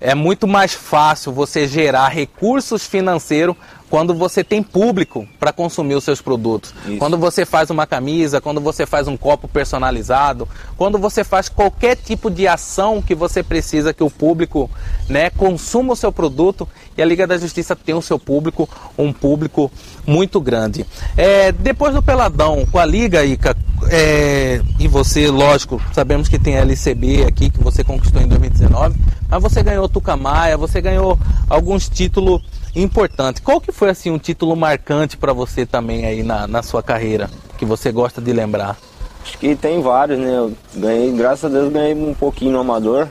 é 0.01 0.15
muito 0.15 0.47
mais 0.47 0.75
fácil 0.75 1.33
você 1.33 1.67
gerar 1.67 2.09
recursos 2.09 2.87
financeiros 2.87 3.57
quando 3.97 4.13
você 4.13 4.45
tem 4.45 4.63
público 4.63 5.27
para 5.41 5.55
consumir 5.55 5.95
os 5.95 6.05
seus 6.05 6.21
produtos. 6.21 6.75
Isso. 6.87 6.99
Quando 6.99 7.17
você 7.17 7.47
faz 7.47 7.71
uma 7.71 7.87
camisa, 7.87 8.43
quando 8.43 8.61
você 8.61 8.85
faz 8.85 9.09
um 9.09 9.17
copo 9.17 9.49
personalizado, 9.49 10.47
quando 10.77 10.99
você 10.99 11.25
faz 11.25 11.49
qualquer 11.49 11.97
tipo 11.97 12.31
de 12.31 12.47
ação 12.47 13.01
que 13.01 13.15
você 13.15 13.43
precisa 13.43 13.95
que 13.95 14.05
o 14.05 14.11
público 14.11 14.71
né, 15.09 15.31
consuma 15.31 15.95
o 15.95 15.97
seu 15.97 16.13
produto, 16.13 16.69
e 16.95 17.01
a 17.01 17.07
Liga 17.07 17.27
da 17.27 17.39
Justiça 17.39 17.75
tem 17.75 17.95
o 17.95 18.03
seu 18.03 18.19
público, 18.19 18.69
um 18.99 19.15
público 19.15 19.73
muito 20.07 20.43
grande. 20.43 20.85
É, 21.17 21.51
depois 21.51 21.95
do 21.95 22.03
Peladão 22.03 22.67
com 22.71 22.79
a 22.79 22.85
Liga, 22.85 23.25
Ica, 23.25 23.57
é, 23.91 24.61
e 24.79 24.87
você, 24.87 25.31
lógico, 25.31 25.81
sabemos 25.95 26.29
que 26.29 26.39
tem 26.39 26.59
a 26.59 26.61
LCB 26.61 27.25
aqui 27.25 27.49
que 27.49 27.65
você 27.65 27.83
conquistou 27.83 28.21
em 28.21 28.29
2019, 28.29 28.95
mas 29.27 29.43
você 29.43 29.63
ganhou 29.63 29.89
Tucamaia, 29.89 30.55
você 30.59 30.83
ganhou 30.83 31.19
alguns 31.49 31.89
títulos 31.89 32.43
importante. 32.83 33.41
Qual 33.41 33.61
que 33.61 33.73
foi 33.73 33.91
assim 33.91 34.11
um 34.11 34.19
título 34.19 34.55
marcante 34.55 35.17
para 35.17 35.33
você 35.33 35.65
também 35.65 36.05
aí 36.05 36.23
na, 36.23 36.47
na 36.47 36.63
sua 36.63 36.83
carreira, 36.83 37.31
que 37.59 37.65
você 37.65 37.91
gosta 37.91 38.21
de 38.21 38.33
lembrar? 38.33 38.77
Acho 39.23 39.39
que 39.39 39.57
tem 39.57 39.83
vários, 39.83 40.19
né? 40.19 40.37
Eu 40.37 40.53
ganhei, 40.75 41.11
graças 41.13 41.45
a 41.45 41.49
Deus, 41.49 41.73
ganhei 41.73 41.95
um 41.95 42.15
pouquinho 42.15 42.53
no 42.53 42.61
amador. 42.61 43.09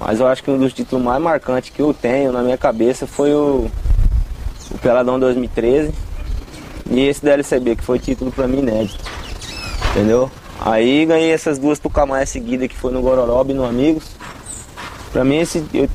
Mas 0.00 0.18
eu 0.20 0.26
acho 0.26 0.42
que 0.42 0.50
um 0.50 0.58
dos 0.58 0.72
títulos 0.72 1.04
mais 1.04 1.22
marcantes 1.22 1.70
que 1.70 1.80
eu 1.80 1.92
tenho 1.92 2.32
na 2.32 2.42
minha 2.42 2.56
cabeça 2.56 3.06
foi 3.06 3.32
o, 3.32 3.70
o 4.70 4.78
Peladão 4.78 5.18
2013 5.18 5.92
e 6.90 7.00
esse 7.00 7.24
da 7.24 7.32
LCB, 7.32 7.76
que 7.76 7.84
foi 7.84 7.98
título 7.98 8.32
para 8.32 8.48
mim 8.48 8.58
inédito. 8.58 9.04
Entendeu? 9.90 10.30
Aí 10.60 11.04
ganhei 11.04 11.30
essas 11.32 11.58
duas 11.58 11.78
Tucamaia 11.78 12.24
seguidas 12.24 12.68
que 12.68 12.76
foi 12.76 12.92
no 12.92 13.02
Gororoba 13.02 13.50
e 13.50 13.54
no 13.54 13.64
Amigos. 13.64 14.04
Pra 15.12 15.24
mim 15.24 15.36
esse. 15.36 15.64
Eu, 15.74 15.88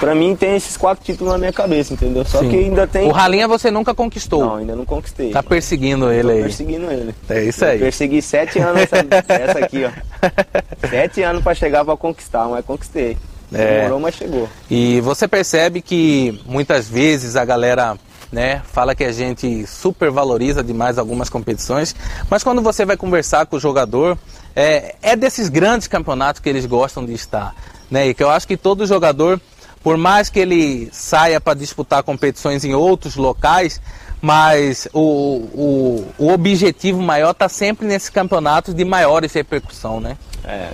Pra 0.00 0.14
mim 0.14 0.36
tem 0.36 0.54
esses 0.54 0.76
quatro 0.76 1.04
títulos 1.04 1.32
na 1.32 1.38
minha 1.38 1.52
cabeça, 1.52 1.92
entendeu? 1.92 2.24
Só 2.24 2.40
Sim. 2.40 2.50
que 2.50 2.56
ainda 2.56 2.86
tem. 2.86 3.08
O 3.08 3.12
Ralinha 3.12 3.48
você 3.48 3.70
nunca 3.70 3.94
conquistou. 3.94 4.40
Não, 4.40 4.56
ainda 4.56 4.76
não 4.76 4.84
conquistei. 4.84 5.30
Tá 5.30 5.42
perseguindo 5.42 6.10
ele 6.12 6.30
aí. 6.30 6.42
perseguindo 6.42 6.90
ele. 6.90 7.14
É 7.28 7.42
isso 7.42 7.64
aí. 7.64 7.78
Eu 7.78 7.84
persegui 7.84 8.22
sete 8.22 8.58
anos 8.60 8.82
essa, 8.82 8.96
essa 9.28 9.58
aqui, 9.58 9.84
ó. 9.84 9.90
sete 10.88 11.22
anos 11.22 11.42
pra 11.42 11.54
chegar 11.54 11.84
pra 11.84 11.96
conquistar, 11.96 12.46
mas 12.48 12.64
conquistei. 12.64 13.16
É. 13.52 13.78
Demorou, 13.78 14.00
mas 14.00 14.14
chegou. 14.14 14.48
E 14.70 15.00
você 15.00 15.26
percebe 15.26 15.80
que 15.80 16.40
muitas 16.46 16.88
vezes 16.88 17.34
a 17.34 17.44
galera 17.44 17.96
né, 18.30 18.62
fala 18.70 18.94
que 18.94 19.04
a 19.04 19.12
gente 19.12 19.66
supervaloriza 19.66 20.62
demais 20.62 20.98
algumas 20.98 21.30
competições, 21.30 21.96
mas 22.30 22.44
quando 22.44 22.60
você 22.60 22.84
vai 22.84 22.96
conversar 22.96 23.46
com 23.46 23.56
o 23.56 23.60
jogador, 23.60 24.18
é, 24.54 24.94
é 25.00 25.16
desses 25.16 25.48
grandes 25.48 25.88
campeonatos 25.88 26.40
que 26.40 26.48
eles 26.48 26.66
gostam 26.66 27.04
de 27.04 27.14
estar. 27.14 27.54
Né, 27.90 28.08
e 28.08 28.14
que 28.14 28.22
eu 28.22 28.28
acho 28.28 28.46
que 28.46 28.56
todo 28.56 28.86
jogador 28.86 29.40
por 29.82 29.96
mais 29.96 30.28
que 30.28 30.40
ele 30.40 30.88
saia 30.92 31.40
para 31.40 31.58
disputar 31.58 32.02
competições 32.02 32.64
em 32.64 32.74
outros 32.74 33.16
locais, 33.16 33.80
mas 34.20 34.88
o, 34.92 35.00
o, 35.00 36.06
o 36.18 36.32
objetivo 36.32 37.00
maior 37.00 37.30
está 37.30 37.48
sempre 37.48 37.86
nesses 37.86 38.08
campeonatos 38.08 38.74
de 38.74 38.84
maiores 38.84 39.32
repercussão, 39.32 40.00
né? 40.00 40.16
É, 40.44 40.72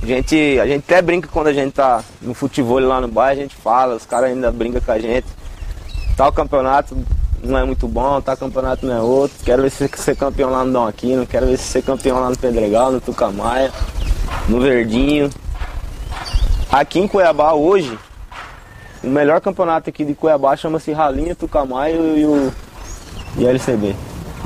a 0.00 0.06
gente, 0.06 0.58
a 0.60 0.66
gente 0.66 0.84
até 0.84 1.02
brinca 1.02 1.28
quando 1.28 1.48
a 1.48 1.52
gente 1.52 1.72
tá 1.72 2.04
no 2.22 2.34
futebol 2.34 2.78
lá 2.78 3.00
no 3.00 3.08
bairro, 3.08 3.40
a 3.40 3.42
gente 3.42 3.56
fala, 3.56 3.96
os 3.96 4.06
caras 4.06 4.30
ainda 4.30 4.50
brincam 4.52 4.80
com 4.80 4.92
a 4.92 4.98
gente. 4.98 5.26
Tal 6.16 6.32
campeonato 6.32 6.96
não 7.42 7.58
é 7.58 7.64
muito 7.64 7.88
bom, 7.88 8.20
tal 8.20 8.36
campeonato 8.36 8.86
não 8.86 8.94
é 8.94 9.00
outro. 9.00 9.36
Quero 9.44 9.62
ver 9.62 9.70
se 9.70 9.88
ser 9.96 10.16
campeão 10.16 10.50
lá 10.50 10.64
no 10.64 10.72
Dom 10.72 10.86
Aquino, 10.86 11.26
quero 11.26 11.46
ver 11.46 11.58
se 11.58 11.64
ser 11.64 11.82
campeão 11.82 12.20
lá 12.20 12.30
no 12.30 12.38
Pedregal, 12.38 12.92
no 12.92 13.00
Tucamaia, 13.00 13.72
no 14.48 14.60
Verdinho. 14.60 15.30
Aqui 16.70 17.00
em 17.00 17.08
Cuiabá 17.08 17.54
hoje, 17.54 17.98
o 19.02 19.06
melhor 19.06 19.40
campeonato 19.40 19.90
aqui 19.90 20.04
de 20.04 20.14
Cuiabá 20.14 20.56
chama-se 20.56 20.92
Ralinha, 20.92 21.34
Tucamaio 21.34 22.18
e 22.18 22.24
o 22.24 22.52
e 23.36 23.46
LCB. 23.46 23.94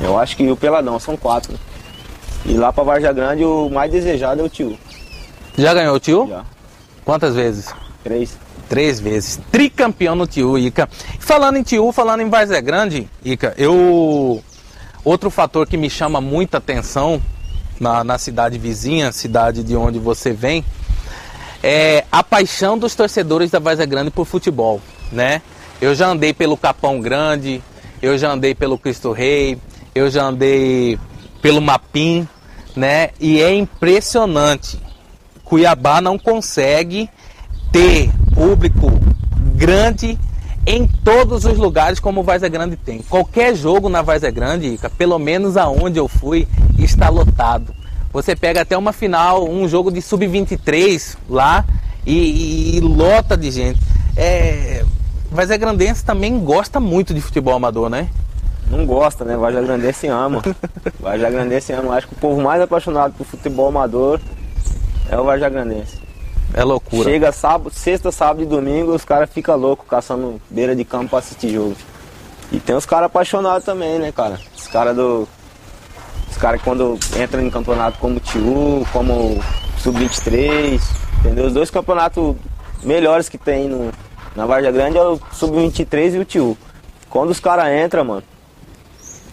Eu 0.00 0.18
acho 0.18 0.36
que 0.36 0.50
o 0.50 0.56
Peladão, 0.56 0.98
são 0.98 1.16
quatro. 1.16 1.58
E 2.44 2.54
lá 2.54 2.72
pra 2.72 2.82
Varja 2.82 3.12
Grande 3.12 3.44
o 3.44 3.70
mais 3.70 3.90
desejado 3.90 4.40
é 4.40 4.44
o 4.44 4.48
Tio. 4.48 4.76
Já 5.56 5.72
ganhou 5.72 5.94
o 5.94 6.00
Tio? 6.00 6.26
Já. 6.28 6.44
Quantas 7.04 7.34
vezes? 7.34 7.72
Três. 8.02 8.36
Três 8.68 8.98
vezes. 8.98 9.40
Tricampeão 9.50 10.14
no 10.14 10.26
Tio, 10.26 10.58
Ica. 10.58 10.88
Falando 11.20 11.56
em 11.56 11.62
Tio, 11.62 11.92
falando 11.92 12.20
em 12.20 12.28
Varja 12.28 12.60
Grande, 12.60 13.08
Ica, 13.24 13.54
eu. 13.56 14.42
Outro 15.04 15.30
fator 15.30 15.66
que 15.66 15.76
me 15.76 15.90
chama 15.90 16.20
muita 16.20 16.58
atenção 16.58 17.20
na, 17.80 18.04
na 18.04 18.18
cidade 18.18 18.56
vizinha, 18.56 19.10
cidade 19.10 19.64
de 19.64 19.74
onde 19.76 19.98
você 19.98 20.32
vem, 20.32 20.64
é 21.62 22.04
a 22.10 22.22
paixão 22.22 22.76
dos 22.76 22.94
torcedores 22.94 23.50
da 23.50 23.58
Vaza 23.58 23.86
Grande 23.86 24.10
por 24.10 24.26
futebol, 24.26 24.80
né? 25.10 25.42
Eu 25.80 25.94
já 25.94 26.08
andei 26.08 26.32
pelo 26.32 26.56
Capão 26.56 27.00
Grande, 27.00 27.62
eu 28.00 28.16
já 28.16 28.30
andei 28.32 28.54
pelo 28.54 28.78
Cristo 28.78 29.12
Rei, 29.12 29.58
eu 29.94 30.10
já 30.10 30.24
andei 30.24 30.98
pelo 31.40 31.60
Mapim, 31.60 32.26
né? 32.74 33.10
E 33.20 33.40
é 33.40 33.54
impressionante 33.54 34.78
Cuiabá 35.52 36.00
não 36.00 36.18
consegue 36.18 37.10
ter 37.70 38.10
público 38.34 38.90
grande 39.54 40.18
em 40.66 40.86
todos 40.86 41.44
os 41.44 41.58
lugares 41.58 42.00
como 42.00 42.20
o 42.20 42.24
Vaz 42.24 42.42
é 42.42 42.48
Grande 42.48 42.74
tem. 42.74 43.02
Qualquer 43.02 43.54
jogo 43.54 43.90
na 43.90 44.00
Vaz 44.00 44.22
é 44.22 44.30
Grande, 44.30 44.80
pelo 44.96 45.18
menos 45.18 45.58
aonde 45.58 45.98
eu 45.98 46.08
fui, 46.08 46.48
está 46.78 47.10
lotado. 47.10 47.74
Você 48.12 48.36
pega 48.36 48.60
até 48.60 48.76
uma 48.76 48.92
final, 48.92 49.48
um 49.48 49.66
jogo 49.66 49.90
de 49.90 50.02
sub-23 50.02 51.16
lá 51.28 51.64
e, 52.06 52.12
e, 52.12 52.76
e, 52.76 52.80
lota 52.80 53.36
de 53.36 53.50
gente. 53.50 53.80
É, 54.16 54.84
Vaz 55.30 55.50
é 55.50 55.56
Grandense 55.56 56.04
também 56.04 56.38
gosta 56.40 56.78
muito 56.78 57.14
de 57.14 57.20
futebol 57.20 57.54
amador, 57.54 57.88
né? 57.88 58.08
Não 58.70 58.84
gosta, 58.84 59.24
né? 59.24 59.36
Varja 59.36 59.62
Grandense 59.62 60.06
ama. 60.08 60.42
Varja 61.00 61.30
Grandense 61.30 61.72
ama. 61.72 61.94
Acho 61.94 62.08
que 62.08 62.14
o 62.14 62.18
povo 62.18 62.40
mais 62.40 62.60
apaixonado 62.60 63.14
por 63.14 63.26
futebol 63.26 63.68
amador 63.68 64.20
é 65.10 65.18
o 65.18 65.24
Varja 65.24 65.48
Grandense. 65.48 66.00
É 66.54 66.62
loucura. 66.62 67.10
Chega 67.10 67.32
sábado, 67.32 67.70
sexta, 67.70 68.12
sábado 68.12 68.42
e 68.42 68.46
domingo, 68.46 68.94
os 68.94 69.04
caras 69.04 69.30
ficam 69.30 69.56
loucos 69.56 69.86
caçando 69.88 70.40
beira 70.50 70.76
de 70.76 70.84
campo 70.84 71.10
pra 71.10 71.18
assistir 71.20 71.50
jogo. 71.50 71.76
E 72.50 72.60
tem 72.60 72.76
os 72.76 72.84
caras 72.84 73.06
apaixonados 73.06 73.64
também, 73.64 73.98
né, 73.98 74.12
cara? 74.12 74.38
Os 74.56 74.66
caras 74.68 74.94
do. 74.94 75.26
Os 76.42 76.44
caras 76.44 76.60
quando 76.60 76.98
entram 77.22 77.40
em 77.40 77.48
campeonato 77.48 78.00
como 78.00 78.16
o 78.16 78.20
TIU, 78.20 78.84
como 78.92 79.40
Sub-23, 79.78 80.82
entendeu? 81.20 81.46
Os 81.46 81.52
dois 81.52 81.70
campeonatos 81.70 82.34
melhores 82.82 83.28
que 83.28 83.38
tem 83.38 83.68
no, 83.68 83.92
na 84.34 84.44
Varja 84.44 84.72
Grande 84.72 84.98
é 84.98 85.02
o 85.02 85.20
Sub-23 85.30 86.14
e 86.14 86.18
o 86.18 86.24
TIU. 86.24 86.58
Quando 87.08 87.30
os 87.30 87.38
caras 87.38 87.66
entram, 87.84 88.04
mano, 88.04 88.24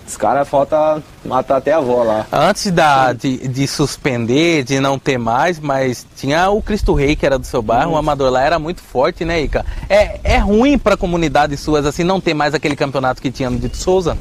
os 0.08 0.16
caras 0.18 0.48
falta 0.48 1.01
matar 1.25 1.58
até 1.58 1.74
a 1.74 1.78
avó 1.78 2.04
lá. 2.04 2.28
Antes 2.32 2.72
da, 2.72 3.12
de, 3.12 3.48
de, 3.48 3.68
suspender, 3.68 4.63
de 4.63 4.80
não 4.80 5.00
ter 5.00 5.18
mais, 5.18 5.60
mas 5.60 6.06
tinha 6.16 6.48
o 6.51 6.62
Cristo 6.62 6.94
Rei, 6.94 7.16
que 7.16 7.25
era 7.25 7.39
do 7.39 7.46
seu 7.48 7.63
bairro, 7.63 7.94
o 7.94 7.98
amador 7.98 8.32
lá 8.32 8.44
era 8.44 8.60
muito 8.60 8.84
forte, 8.84 9.25
né, 9.25 9.42
Ica? 9.42 9.66
É, 9.89 10.20
é 10.24 10.38
ruim 10.38 10.78
pra 10.78 10.96
comunidade 10.96 11.58
suas, 11.58 11.88
assim, 11.88 12.04
não 12.04 12.22
ter 12.22 12.36
mais 12.36 12.54
aquele 12.54 12.75
campeonato 12.75 13.20
que 13.20 13.32
tinha 13.32 13.50
no 13.50 13.58
Dito 13.58 13.78
Souza? 13.78 14.16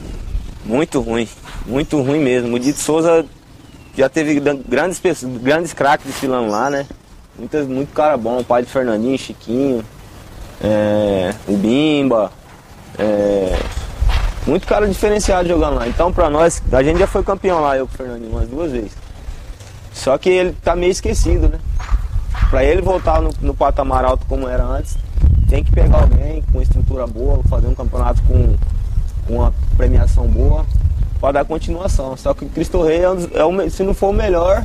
Muito 0.69 1.01
ruim, 1.01 1.27
muito 1.65 1.99
ruim 2.03 2.21
mesmo. 2.21 2.55
O 2.55 2.59
Dito 2.59 2.79
Souza 2.79 3.25
já 3.97 4.07
teve 4.07 4.39
grandes, 4.39 5.01
grandes 5.41 5.73
craques 5.73 6.07
desfilando 6.07 6.51
lá, 6.51 6.69
né? 6.69 6.87
Muitas, 7.39 7.67
muito 7.67 7.95
cara 7.95 8.19
bom, 8.19 8.39
o 8.39 8.45
pai 8.45 8.63
de 8.63 8.69
Fernandinho, 8.69 9.17
Chiquinho, 9.17 9.83
é, 10.61 11.33
o 11.49 11.57
Bimba, 11.57 12.31
é, 12.99 13.59
muito 14.47 14.67
cara 14.67 14.87
diferenciado 14.87 15.49
jogando 15.49 15.77
lá. 15.77 15.89
Então, 15.89 16.13
pra 16.13 16.29
nós, 16.29 16.63
a 16.71 16.83
gente 16.83 16.99
já 16.99 17.07
foi 17.07 17.23
campeão 17.23 17.61
lá, 17.61 17.75
eu 17.75 17.87
com 17.87 17.95
o 17.95 17.97
Fernandinho, 17.97 18.31
umas 18.31 18.49
duas 18.49 18.71
vezes. 18.71 18.93
Só 19.95 20.19
que 20.19 20.29
ele 20.29 20.53
tá 20.63 20.77
meio 20.77 20.93
esquecido, 20.93 21.49
né? 21.49 21.59
Pra 22.51 22.63
ele 22.63 22.83
voltar 22.83 23.23
no, 23.23 23.31
no 23.41 23.55
patamar 23.55 24.05
alto 24.05 24.27
como 24.27 24.47
era 24.47 24.65
antes, 24.65 24.99
tem 25.49 25.65
que 25.65 25.73
pegar 25.73 26.03
alguém 26.03 26.43
com 26.53 26.61
estrutura 26.61 27.07
boa, 27.07 27.43
fazer 27.49 27.69
um 27.69 27.75
campeonato 27.75 28.21
com, 28.25 28.35
com 28.35 28.78
uma 29.29 29.53
premiação 29.77 30.27
boa 30.27 30.65
para 31.21 31.33
dar 31.33 31.45
continuação. 31.45 32.17
Só 32.17 32.35
que 32.35 32.45
o 32.45 32.49
Cristo 32.49 32.83
Rei 32.83 33.03
é, 33.03 33.11
um, 33.11 33.29
é 33.35 33.45
um, 33.45 33.71
se 33.71 33.83
não 33.83 33.95
for 33.95 34.09
o 34.09 34.13
melhor, 34.13 34.65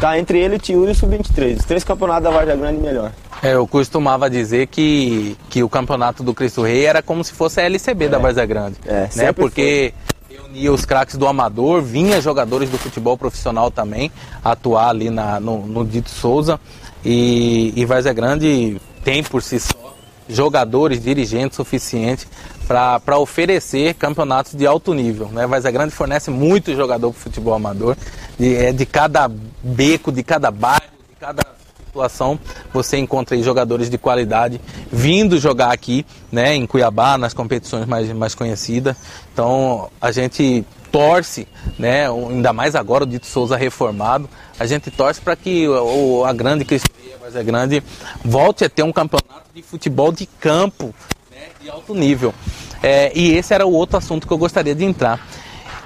tá 0.00 0.18
entre 0.18 0.38
ele, 0.38 0.56
o 0.56 0.58
Tio 0.58 0.88
e 0.88 0.90
o 0.90 0.94
Sub-23. 0.94 1.58
Os 1.58 1.64
três 1.64 1.84
campeonatos 1.84 2.24
da 2.24 2.30
Varja 2.30 2.56
Grande 2.56 2.80
melhor. 2.80 3.12
É, 3.42 3.54
eu 3.54 3.66
costumava 3.66 4.30
dizer 4.30 4.68
que, 4.68 5.36
que 5.50 5.62
o 5.62 5.68
campeonato 5.68 6.22
do 6.22 6.32
Cristo 6.32 6.62
Rei 6.62 6.86
era 6.86 7.02
como 7.02 7.22
se 7.22 7.32
fosse 7.32 7.60
a 7.60 7.64
LCB 7.64 8.06
é. 8.06 8.08
da 8.08 8.18
Várzea 8.18 8.46
Grande. 8.46 8.76
É, 8.86 9.08
né? 9.14 9.32
Porque 9.32 9.92
reunia 10.30 10.72
os 10.72 10.84
craques 10.84 11.16
do 11.16 11.26
amador, 11.26 11.82
vinha 11.82 12.20
jogadores 12.20 12.70
do 12.70 12.78
futebol 12.78 13.18
profissional 13.18 13.70
também 13.70 14.10
atuar 14.42 14.88
ali 14.88 15.10
na, 15.10 15.38
no, 15.40 15.66
no 15.66 15.84
Dito 15.84 16.10
Souza. 16.10 16.58
E, 17.04 17.72
e 17.76 17.84
Várzea 17.84 18.12
Grande 18.12 18.80
tem 19.02 19.22
por 19.22 19.42
si 19.42 19.60
só 19.60 19.83
jogadores, 20.28 21.02
dirigentes 21.02 21.56
suficientes 21.56 22.26
para 22.66 23.18
oferecer 23.18 23.94
campeonatos 23.94 24.54
de 24.54 24.66
alto 24.66 24.94
nível. 24.94 25.28
Né? 25.28 25.46
Várzea 25.46 25.70
Grande 25.70 25.94
fornece 25.94 26.30
muito 26.30 26.74
jogador 26.74 27.10
para 27.12 27.20
futebol 27.20 27.54
amador, 27.54 27.96
de, 28.38 28.56
é, 28.56 28.72
de 28.72 28.86
cada 28.86 29.30
beco, 29.62 30.10
de 30.10 30.22
cada 30.22 30.50
bairro, 30.50 30.82
de 31.10 31.16
cada 31.20 31.54
situação, 31.94 32.38
você 32.72 32.98
encontra 32.98 33.40
jogadores 33.40 33.88
de 33.88 33.96
qualidade 33.96 34.60
vindo 34.90 35.38
jogar 35.38 35.72
aqui, 35.72 36.04
né, 36.32 36.54
em 36.54 36.66
Cuiabá, 36.66 37.16
nas 37.16 37.32
competições 37.32 37.86
mais, 37.86 38.10
mais 38.12 38.34
conhecidas. 38.34 38.96
Então 39.32 39.88
a 40.00 40.10
gente 40.10 40.64
torce, 40.90 41.46
né, 41.78 42.08
ainda 42.08 42.52
mais 42.52 42.74
agora 42.74 43.04
o 43.04 43.06
Dito 43.06 43.26
Souza 43.26 43.56
reformado, 43.56 44.28
a 44.58 44.66
gente 44.66 44.90
torce 44.90 45.20
para 45.20 45.36
que 45.36 45.68
o, 45.68 46.24
a 46.24 46.32
grande 46.32 46.64
Cristiaria, 46.64 46.93
é 47.34 47.42
grande, 47.42 47.82
volte 48.22 48.64
a 48.64 48.68
ter 48.68 48.82
um 48.82 48.92
campeonato 48.92 49.48
de 49.54 49.62
futebol 49.62 50.12
de 50.12 50.26
campo, 50.26 50.94
né, 51.30 51.48
de 51.60 51.70
alto 51.70 51.94
nível. 51.94 52.34
É, 52.82 53.10
e 53.14 53.32
esse 53.32 53.54
era 53.54 53.66
o 53.66 53.72
outro 53.72 53.96
assunto 53.96 54.26
que 54.26 54.32
eu 54.32 54.36
gostaria 54.36 54.74
de 54.74 54.84
entrar. 54.84 55.26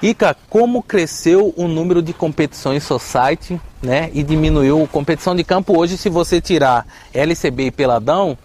Ica, 0.01 0.35
como 0.49 0.83
cresceu 0.83 1.53
o 1.55 1.67
número 1.67 2.01
de 2.01 2.11
competições 2.11 2.83
society, 2.83 3.59
né? 3.81 4.09
E 4.13 4.23
diminuiu 4.23 4.87
competição 4.91 5.35
de 5.35 5.43
campo 5.43 5.77
hoje, 5.77 5.97
se 5.97 6.09
você 6.09 6.41
tirar 6.41 6.85
LCB 7.13 7.67
e 7.67 7.71
Peladão, 7.71 8.37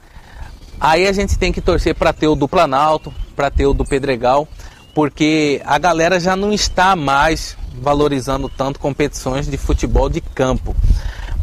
aí 0.80 1.06
a 1.06 1.12
gente 1.12 1.38
tem 1.38 1.52
que 1.52 1.60
torcer 1.60 1.94
para 1.94 2.12
ter 2.12 2.28
o 2.28 2.34
do 2.34 2.48
Planalto, 2.48 3.12
para 3.34 3.50
ter 3.50 3.66
o 3.66 3.74
do 3.74 3.84
Pedregal, 3.84 4.48
porque 4.94 5.60
a 5.64 5.78
galera 5.78 6.20
já 6.20 6.36
não 6.36 6.52
está 6.52 6.94
mais 6.94 7.56
valorizando 7.80 8.48
tanto 8.48 8.78
competições 8.78 9.48
de 9.48 9.56
futebol 9.56 10.08
de 10.08 10.20
campo. 10.20 10.74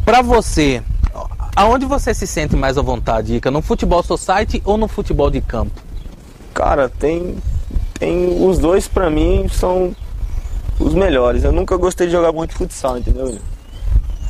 Para 0.04 0.22
você, 0.22 0.82
aonde 1.54 1.86
você 1.86 2.14
se 2.14 2.26
sente 2.26 2.56
mais 2.56 2.78
à 2.78 2.82
vontade, 2.82 3.36
Ica? 3.36 3.50
No 3.50 3.62
futebol 3.62 4.02
society 4.02 4.62
ou 4.64 4.76
no 4.76 4.88
futebol 4.88 5.30
de 5.30 5.40
campo? 5.40 5.80
Cara, 6.54 6.88
tem 6.88 7.36
tem 7.98 8.44
os 8.44 8.58
dois 8.58 8.88
para 8.88 9.08
mim 9.08 9.46
são 9.48 9.94
os 10.78 10.94
melhores. 10.94 11.44
Eu 11.44 11.52
nunca 11.52 11.76
gostei 11.76 12.06
de 12.06 12.12
jogar 12.12 12.32
muito 12.32 12.54
futsal, 12.54 12.98
entendeu? 12.98 13.38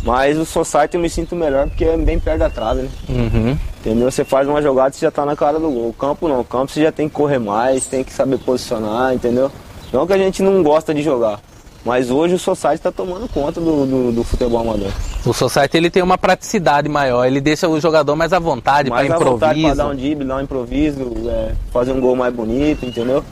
Mas 0.05 0.37
o 0.37 0.45
Society 0.45 0.97
eu 0.97 1.01
me 1.01 1.09
sinto 1.09 1.37
melhor 1.37 1.69
porque 1.69 1.85
é 1.85 1.97
bem 1.97 2.19
perto 2.19 2.41
da 2.41 2.51
trave, 2.51 2.83
né? 2.83 2.89
Uhum. 3.09 3.59
Entendeu? 3.81 4.11
Você 4.11 4.25
faz 4.25 4.49
uma 4.49 4.61
jogada 4.61 4.91
e 4.91 4.99
você 4.99 5.07
já 5.07 5.11
tá 5.11 5.25
na 5.25 5.37
cara 5.37 5.59
do 5.59 5.71
gol. 5.71 5.89
O 5.89 5.93
campo 5.93 6.29
não, 6.29 6.41
o 6.41 6.45
campo 6.45 6.73
você 6.73 6.83
já 6.83 6.93
tem 6.93 7.09
que 7.09 7.15
correr 7.15 7.39
mais, 7.39 7.87
tem 7.87 8.03
que 8.03 8.13
saber 8.13 8.39
posicionar, 8.39 9.15
entendeu? 9.15 9.51
Não 9.93 10.07
que 10.07 10.13
a 10.13 10.19
gente 10.19 10.43
não 10.43 10.63
gosta 10.63 10.93
de 10.93 11.03
jogar. 11.03 11.41
Mas 11.85 12.11
hoje 12.11 12.35
o 12.35 12.39
Society 12.39 12.77
está 12.77 12.93
tomando 12.93 13.29
conta 13.29 13.61
do, 13.61 13.85
do, 13.85 14.13
do, 14.13 14.25
futebol 14.25 14.61
amador. 14.61 14.91
O 15.27 15.33
Society 15.33 15.77
ele 15.77 15.91
tem 15.91 16.03
uma 16.03 16.17
praticidade 16.17 16.89
maior, 16.89 17.27
ele 17.27 17.41
deixa 17.41 17.69
o 17.69 17.81
jogador 17.81 18.15
mais 18.15 18.33
à 18.33 18.39
vontade 18.39 18.89
para 18.89 19.05
improviso. 19.05 19.21
Mais 19.21 19.29
à 19.29 19.33
vontade 19.33 19.63
para 19.63 19.75
dar 19.75 19.89
um 19.89 19.97
drible, 19.97 20.25
dar 20.25 20.37
um 20.37 20.41
improviso, 20.41 21.13
é, 21.29 21.53
fazer 21.73 21.93
um 21.93 22.01
gol 22.01 22.15
mais 22.15 22.33
bonito, 22.33 22.87
entendeu? 22.87 23.25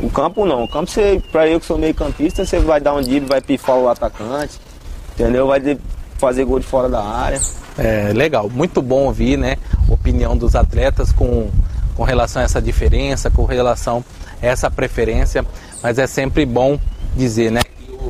O 0.00 0.10
campo 0.10 0.44
não. 0.44 0.64
O 0.64 0.68
campo, 0.68 0.90
você, 0.90 1.22
pra 1.32 1.48
eu 1.48 1.58
que 1.58 1.64
sou 1.64 1.78
meio 1.78 1.94
campista, 1.94 2.44
você 2.44 2.58
vai 2.58 2.78
dar 2.78 2.94
um 2.94 3.00
drible, 3.00 3.26
vai 3.26 3.40
pifar 3.40 3.76
o 3.76 3.88
atacante, 3.88 4.60
entendeu? 5.14 5.46
Vai 5.46 5.78
fazer 6.18 6.44
gol 6.44 6.60
de 6.60 6.66
fora 6.66 6.90
da 6.90 7.02
área. 7.02 7.40
É, 7.78 8.12
legal. 8.12 8.50
Muito 8.50 8.82
bom 8.82 9.04
ouvir, 9.04 9.38
né? 9.38 9.56
Opinião 9.88 10.36
dos 10.36 10.54
atletas 10.54 11.10
com, 11.10 11.48
com 11.96 12.02
relação 12.02 12.42
a 12.42 12.44
essa 12.44 12.60
diferença, 12.60 13.30
com 13.30 13.44
relação 13.44 14.04
a 14.42 14.46
essa 14.46 14.70
preferência. 14.70 15.44
Mas 15.82 15.98
é 15.98 16.06
sempre 16.06 16.44
bom 16.44 16.78
dizer, 17.16 17.50
né? 17.50 17.60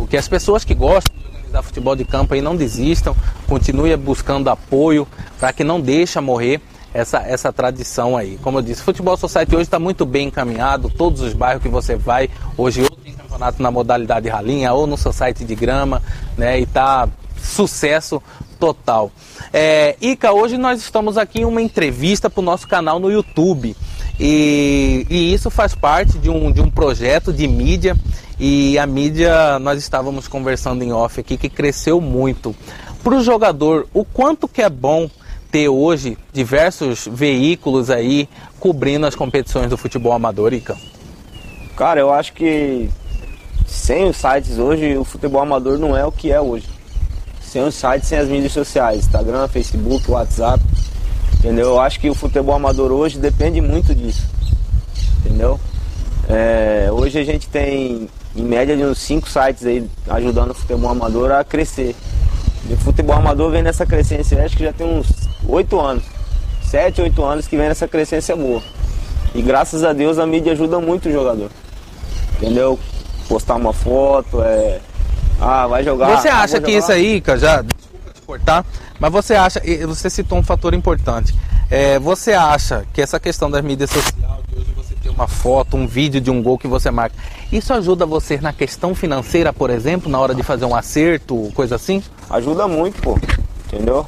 Que, 0.07 0.17
as 0.17 0.29
pessoas 0.29 0.65
que 0.65 0.75
gostam 0.75 1.15
de 1.17 1.27
organizar 1.27 1.63
futebol 1.63 1.97
de 1.97 2.05
campo 2.05 2.35
aí 2.35 2.41
não 2.41 2.57
desistam, 2.57 3.15
continuem 3.47 3.97
buscando 3.97 4.49
apoio 4.49 5.07
para 5.39 5.53
que 5.53 5.65
não 5.65 5.81
deixe 5.81 6.19
morrer 6.21 6.61
essa, 6.93 7.19
essa 7.19 7.53
tradição 7.53 8.17
aí. 8.17 8.39
Como 8.43 8.59
eu 8.59 8.63
disse, 8.63 8.81
o 8.81 8.85
Futebol 8.85 9.17
Society 9.17 9.55
hoje 9.55 9.65
está 9.65 9.81
muito 9.81 10.07
bem 10.07 10.29
encaminhado, 10.29 10.89
todos 10.89 11.21
os 11.21 11.33
bairros 11.33 11.63
que 11.63 11.69
você 11.69 11.97
vai, 11.97 12.31
hoje 12.57 12.83
ou 12.83 12.91
tem 12.91 13.13
campeonato 13.13 13.61
na 13.61 13.71
modalidade 13.71 14.29
ralinha 14.29 14.73
ou 14.73 14.87
no 14.87 14.97
Society 14.97 15.45
de 15.45 15.55
grama, 15.57 16.01
né? 16.39 16.61
E 16.61 16.67
tá 16.67 17.09
sucesso 17.37 18.23
total. 18.59 19.11
É, 19.53 19.97
Ica, 20.01 20.33
hoje 20.33 20.57
nós 20.57 20.81
estamos 20.81 21.19
aqui 21.19 21.41
em 21.41 21.45
uma 21.45 21.61
entrevista 21.61 22.31
para 22.31 22.41
o 22.41 22.45
nosso 22.45 22.67
canal 22.67 22.99
no 22.99 23.11
YouTube. 23.11 23.77
E, 24.19 25.07
e, 25.11 25.35
isso 25.35 25.51
faz 25.51 25.75
parte 25.75 26.19
de 26.19 26.31
um, 26.31 26.53
de 26.53 26.61
um 26.61 26.71
projeto 26.71 27.33
de 27.33 27.47
mídia. 27.49 27.97
E 28.39 28.79
a 28.79 28.87
mídia, 28.87 29.59
nós 29.59 29.79
estávamos 29.79 30.29
conversando 30.29 30.83
em 30.83 30.93
off 30.93 31.21
aqui, 31.21 31.37
que 31.37 31.49
cresceu 31.49 32.01
muito. 32.01 32.55
Para 33.03 33.17
o 33.17 33.23
jogador, 33.23 33.87
o 33.93 34.05
quanto 34.05 34.49
que 34.49 34.63
é 34.63 34.71
bom 34.71 35.11
ter 35.51 35.69
hoje 35.69 36.19
diversos 36.33 37.09
veículos 37.11 37.91
aí 37.91 38.29
cobrindo 38.59 39.07
as 39.07 39.15
competições 39.15 39.69
do 39.69 39.77
futebol 39.77 40.13
amador, 40.13 40.53
Ica? 40.53 40.77
Cara, 41.77 42.01
eu 42.01 42.13
acho 42.13 42.33
que 42.33 42.89
sem 43.67 44.05
os 44.05 44.17
sites 44.17 44.59
hoje, 44.59 44.97
o 44.97 45.05
futebol 45.05 45.43
amador 45.43 45.79
não 45.79 45.97
é 45.97 46.05
o 46.05 46.13
que 46.13 46.31
é 46.31 46.41
hoje. 46.41 46.67
Sem 47.43 47.63
os 47.63 47.75
sites, 47.75 48.09
sem 48.09 48.19
as 48.19 48.29
mídias 48.29 48.53
sociais, 48.53 49.01
Instagram, 49.01 49.47
Facebook, 49.49 50.11
WhatsApp, 50.11 50.63
entendeu? 51.45 51.67
Eu 51.67 51.81
acho 51.81 52.01
que 52.01 52.09
o 52.09 52.15
futebol 52.15 52.55
amador 52.55 52.91
hoje 52.91 53.19
depende 53.19 53.61
muito 53.61 53.95
disso, 53.95 54.27
entendeu? 55.19 55.61
É, 56.27 56.89
hoje 56.91 57.19
a 57.19 57.25
gente 57.25 57.47
tem 57.49 58.09
em 58.35 58.43
média 58.43 58.75
de 58.75 58.83
uns 58.83 58.99
5 58.99 59.29
sites 59.29 59.67
aí 59.67 59.87
ajudando 60.09 60.53
o 60.53 60.55
futebol 60.55 60.91
amador 60.91 61.31
a 61.31 61.45
crescer. 61.45 61.95
O 62.71 62.77
futebol 62.79 63.15
amador 63.15 63.51
vem 63.51 63.63
nessa 63.63 63.85
crescência, 63.85 64.43
acho 64.43 64.57
que 64.57 64.65
já 64.65 64.73
tem 64.73 64.87
uns 64.87 65.07
oito 65.47 65.79
anos. 65.79 66.03
Sete, 66.63 67.03
oito 67.03 67.23
anos 67.23 67.47
que 67.47 67.59
vem 67.59 67.69
nessa 67.69 67.87
crescência 67.87 68.35
boa. 68.35 68.63
E 69.35 69.43
graças 69.43 69.85
a 69.85 69.93
Deus 69.93 70.19
a 70.19 70.25
mídia 70.25 70.53
ajuda 70.53 70.81
muito 70.81 71.11
o 71.11 71.13
jogador. 71.13 71.51
Entendeu? 72.37 72.79
Postar 73.29 73.57
uma 73.57 73.73
foto, 73.75 74.43
é. 74.43 74.81
Ah, 75.39 75.67
vai 75.67 75.85
jogar. 75.85 76.19
Você 76.19 76.29
ah, 76.29 76.39
acha 76.39 76.59
que 76.59 76.73
jogar. 76.73 76.79
isso 76.79 76.93
aí, 76.93 77.21
cara, 77.21 77.39
já. 77.39 77.63
Desculpa 77.63 78.11
te 78.15 78.23
cortar, 78.23 78.67
mas 79.05 79.13
você 79.13 79.35
acha. 79.35 79.61
Você 79.87 80.09
citou 80.09 80.39
um 80.39 80.43
fator 80.43 80.73
importante. 80.73 81.35
É, 81.71 81.99
você 81.99 82.33
acha 82.33 82.87
que 82.91 83.03
essa 83.03 83.21
questão 83.21 83.51
das 83.51 83.63
mídias 83.63 83.91
sociais, 83.91 84.17
de 84.49 84.59
hoje 84.59 84.73
você 84.75 84.95
ter 84.95 85.11
uma 85.11 85.29
foto, 85.29 85.77
um 85.77 85.87
vídeo 85.87 86.23
de 86.23 86.31
um 86.31 86.43
gol 86.43 86.57
que 86.57 86.67
você 86.67 86.91
marca, 86.91 87.15
isso 87.53 87.75
ajuda 87.75 88.07
você 88.07 88.39
na 88.39 88.51
questão 88.51 88.95
financeira, 88.95 89.53
por 89.53 89.69
exemplo, 89.69 90.11
na 90.11 90.19
hora 90.19 90.35
de 90.35 90.43
fazer 90.43 90.65
um 90.65 90.75
acerto, 90.75 91.53
coisa 91.55 91.75
assim? 91.75 92.03
Ajuda 92.31 92.67
muito, 92.67 93.03
pô. 93.03 93.19
Entendeu? 93.67 94.07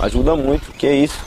Ajuda 0.00 0.34
muito, 0.34 0.72
que 0.72 0.88
é 0.88 0.94
isso. 0.96 1.20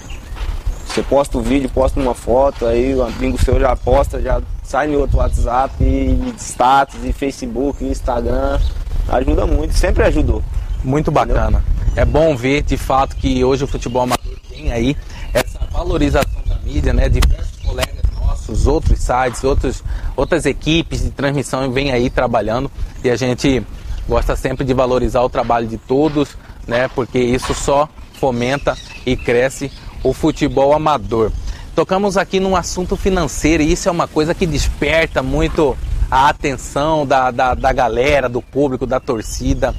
Você 0.86 1.02
posta 1.02 1.38
o 1.38 1.42
vídeo, 1.42 1.70
posta 1.70 1.98
uma 1.98 2.14
foto, 2.14 2.66
aí 2.66 2.94
o 2.96 3.02
amigo 3.02 3.42
seu 3.42 3.58
já 3.58 3.78
posta, 3.78 4.22
já 4.22 4.42
sai 4.62 4.88
no 4.88 5.00
outro 5.00 5.20
WhatsApp, 5.20 5.74
e 5.82 6.34
status, 6.38 7.00
e 7.02 7.14
Facebook, 7.14 7.82
e 7.82 7.88
Instagram. 7.88 8.60
Ajuda 9.08 9.46
muito, 9.46 9.74
sempre 9.74 10.04
ajudou. 10.04 10.44
Muito 10.84 11.12
bacana. 11.12 11.64
É 11.96 12.04
bom 12.04 12.36
ver 12.36 12.62
de 12.62 12.78
fato 12.78 13.16
que 13.16 13.44
hoje 13.44 13.64
o 13.64 13.68
futebol 13.68 14.04
amador 14.04 14.38
tem 14.50 14.72
aí 14.72 14.98
essa 15.34 15.60
valorização 15.72 16.42
da 16.46 16.56
mídia, 16.60 16.94
né? 16.94 17.08
Diversos 17.08 17.58
colegas 17.64 18.06
nossos, 18.20 18.68
outros 18.68 19.00
sites, 19.00 19.44
outros, 19.44 19.84
outras 20.16 20.46
equipes 20.46 21.02
de 21.04 21.12
transmissão 21.12 21.72
vêm 21.72 21.92
aí 21.92 22.10
trabalhando 22.10 22.70
e 23.04 23.10
a 23.10 23.16
gente 23.16 23.66
gosta 24.08 24.36
sempre 24.36 24.66
de 24.66 24.74
valorizar 24.74 25.22
o 25.22 25.30
trabalho 25.30 25.68
de 25.68 25.78
todos, 25.78 26.38
né? 26.68 26.90
Porque 26.90 27.18
isso 27.20 27.54
só 27.54 27.88
fomenta 28.20 28.78
e 29.06 29.16
cresce 29.16 29.72
o 30.04 30.14
futebol 30.14 30.74
amador. 30.74 31.32
Tocamos 31.76 32.18
aqui 32.18 32.40
num 32.40 32.56
assunto 32.56 32.96
financeiro 32.96 33.64
e 33.64 33.72
isso 33.72 33.90
é 33.90 33.92
uma 33.92 34.08
coisa 34.08 34.34
que 34.34 34.46
desperta 34.46 35.24
muito 35.24 35.78
a 36.10 36.30
atenção 36.30 37.06
da, 37.06 37.32
da, 37.32 37.54
da 37.54 37.74
galera, 37.74 38.30
do 38.30 38.42
público, 38.42 38.86
da 38.86 39.00
torcida. 39.00 39.74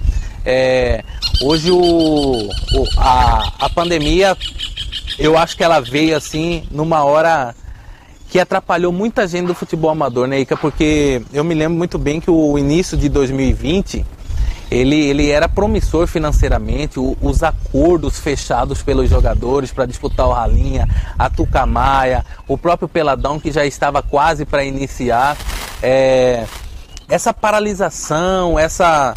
É, 0.47 1.03
hoje 1.43 1.71
o, 1.73 1.79
o- 1.81 2.87
a, 2.97 3.53
a 3.59 3.69
pandemia, 3.69 4.37
eu 5.19 5.37
acho 5.37 5.57
que 5.57 5.65
ela 5.65 5.81
veio 5.81 6.17
assim 6.17 6.63
numa 6.71 7.03
hora 7.05 7.53
que 8.31 8.39
atrapalhou 8.39 8.93
muita 8.93 9.27
gente 9.27 9.47
do 9.49 9.55
futebol 9.55 9.91
amador, 9.91 10.29
né, 10.29 10.39
Ica? 10.41 10.57
Porque 10.57 11.21
eu 11.33 11.43
me 11.43 11.55
lembro 11.55 11.77
muito 11.77 11.99
bem 11.99 12.21
que 12.21 12.31
o 12.31 12.57
início 12.57 12.97
de 12.97 13.09
2020 13.09 14.05
ele, 14.71 14.97
ele 14.97 15.31
era 15.31 15.49
promissor 15.49 16.07
financeiramente, 16.07 16.99
o- 16.99 17.17
os 17.21 17.43
acordos 17.43 18.19
fechados 18.21 18.83
pelos 18.83 19.09
jogadores 19.11 19.73
para 19.73 19.85
disputar 19.87 20.27
o 20.29 20.33
Ralinha, 20.33 20.89
a 21.19 21.29
Tucamaia, 21.29 22.25
o 22.47 22.57
próprio 22.57 22.89
Peladão 22.89 23.39
que 23.41 23.51
já 23.51 23.65
estava 23.67 24.01
quase 24.03 24.45
para 24.45 24.65
iniciar. 24.65 25.37
É, 25.83 26.45
essa 27.09 27.33
paralisação, 27.33 28.59
essa, 28.59 29.15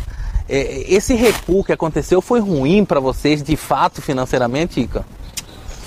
esse 0.49 1.13
recuo 1.13 1.63
que 1.63 1.71
aconteceu 1.71 2.21
foi 2.21 2.39
ruim 2.39 2.83
para 2.83 2.99
vocês 2.99 3.43
de 3.43 3.55
fato 3.55 4.01
financeiramente, 4.01 4.79
Ica? 4.79 5.05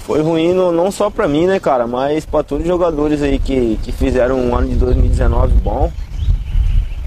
Foi 0.07 0.21
ruim 0.21 0.53
não 0.53 0.91
só 0.91 1.11
pra 1.11 1.29
mim, 1.29 1.47
né, 1.47 1.61
cara, 1.61 1.87
mas 1.87 2.25
pra 2.25 2.43
todos 2.43 2.65
os 2.65 2.69
jogadores 2.69 3.23
aí 3.23 3.39
que, 3.39 3.79
que 3.83 3.93
fizeram 3.93 4.39
um 4.39 4.57
ano 4.57 4.69
de 4.69 4.75
2019 4.75 5.55
bom. 5.55 5.93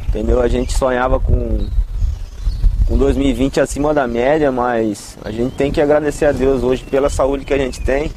Entendeu? 0.07 0.41
A 0.41 0.47
gente 0.47 0.77
sonhava 0.77 1.19
com, 1.19 1.67
com 2.87 2.97
2020 2.97 3.59
acima 3.59 3.93
da 3.93 4.07
média, 4.07 4.49
mas 4.51 5.17
a 5.25 5.31
gente 5.31 5.53
tem 5.55 5.71
que 5.71 5.81
agradecer 5.81 6.25
a 6.25 6.31
Deus 6.31 6.63
hoje 6.63 6.83
pela 6.83 7.09
saúde 7.09 7.43
que 7.43 7.53
a 7.53 7.57
gente 7.57 7.81
tem, 7.81 8.09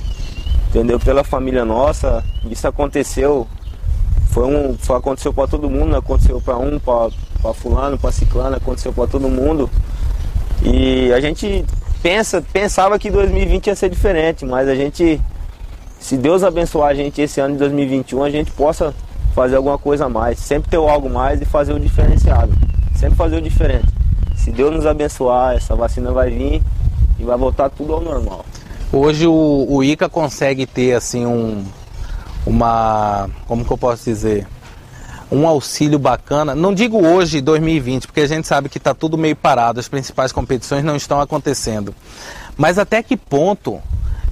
entendeu? 0.69 1.01
Pela 1.01 1.25
família 1.25 1.65
nossa. 1.65 2.25
Isso 2.49 2.69
aconteceu, 2.69 3.49
foi 4.39 4.47
um, 4.47 4.77
foi, 4.79 4.97
aconteceu 4.97 5.33
pra 5.33 5.49
todo 5.49 5.69
mundo, 5.69 5.97
aconteceu 5.97 6.41
pra 6.41 6.57
um, 6.57 6.79
pra 6.79 7.11
fulano, 7.53 7.99
pra 7.99 8.13
ciclano, 8.13 8.55
aconteceu 8.55 8.93
pra 8.93 9.05
todo 9.05 9.29
mundo. 9.29 9.69
E 10.63 11.13
a 11.13 11.21
gente 11.21 11.65
pensa, 12.01 12.41
pensava 12.53 12.97
que 13.01 13.11
2020 13.11 13.67
ia 13.67 13.75
ser 13.75 13.91
diferente, 13.91 14.47
mas 14.47 14.69
a 14.69 14.77
gente, 14.77 15.21
se 15.99 16.17
Deus 16.17 16.45
abençoar 16.45 16.91
a 16.91 16.95
gente 16.95 17.21
esse 17.21 17.41
ano 17.41 17.55
de 17.55 17.59
2021, 17.59 18.23
a 18.23 18.31
gente 18.31 18.53
possa 18.53 18.95
fazer 19.35 19.57
alguma 19.57 19.77
coisa 19.77 20.05
a 20.05 20.09
mais, 20.09 20.39
sempre 20.39 20.71
ter 20.71 20.77
algo 20.77 21.11
mais 21.11 21.43
e 21.43 21.45
fazer 21.45 21.73
o 21.73 21.81
diferenciado, 21.81 22.53
sempre 22.95 23.17
fazer 23.17 23.39
o 23.39 23.43
diferente. 23.43 23.89
Se 24.37 24.53
Deus 24.53 24.73
nos 24.73 24.87
abençoar, 24.87 25.57
essa 25.57 25.75
vacina 25.75 26.13
vai 26.13 26.31
vir 26.31 26.63
e 27.19 27.25
vai 27.25 27.37
voltar 27.37 27.71
tudo 27.71 27.93
ao 27.93 28.01
normal. 28.01 28.45
Hoje 28.93 29.27
o, 29.27 29.67
o 29.69 29.83
ICA 29.83 30.09
consegue 30.09 30.65
ter 30.65 30.95
assim 30.95 31.27
um 31.27 31.65
uma 32.47 33.29
como 33.47 33.65
que 33.65 33.71
eu 33.71 33.79
posso 33.79 34.05
dizer 34.05 34.47
um 35.31 35.47
auxílio 35.47 35.99
bacana. 35.99 36.55
Não 36.55 36.73
digo 36.75 37.07
hoje 37.07 37.41
2020, 37.41 38.07
porque 38.07 38.21
a 38.21 38.27
gente 38.27 38.47
sabe 38.47 38.69
que 38.69 38.79
está 38.79 38.95
tudo 38.95 39.19
meio 39.19 39.37
parado, 39.37 39.79
as 39.79 39.89
principais 39.89 40.33
competições 40.33 40.85
não 40.85 40.97
estão 40.97 41.21
acontecendo. 41.21 41.95
Mas 42.57 42.79
até 42.79 43.03
que 43.03 43.17
ponto 43.17 43.81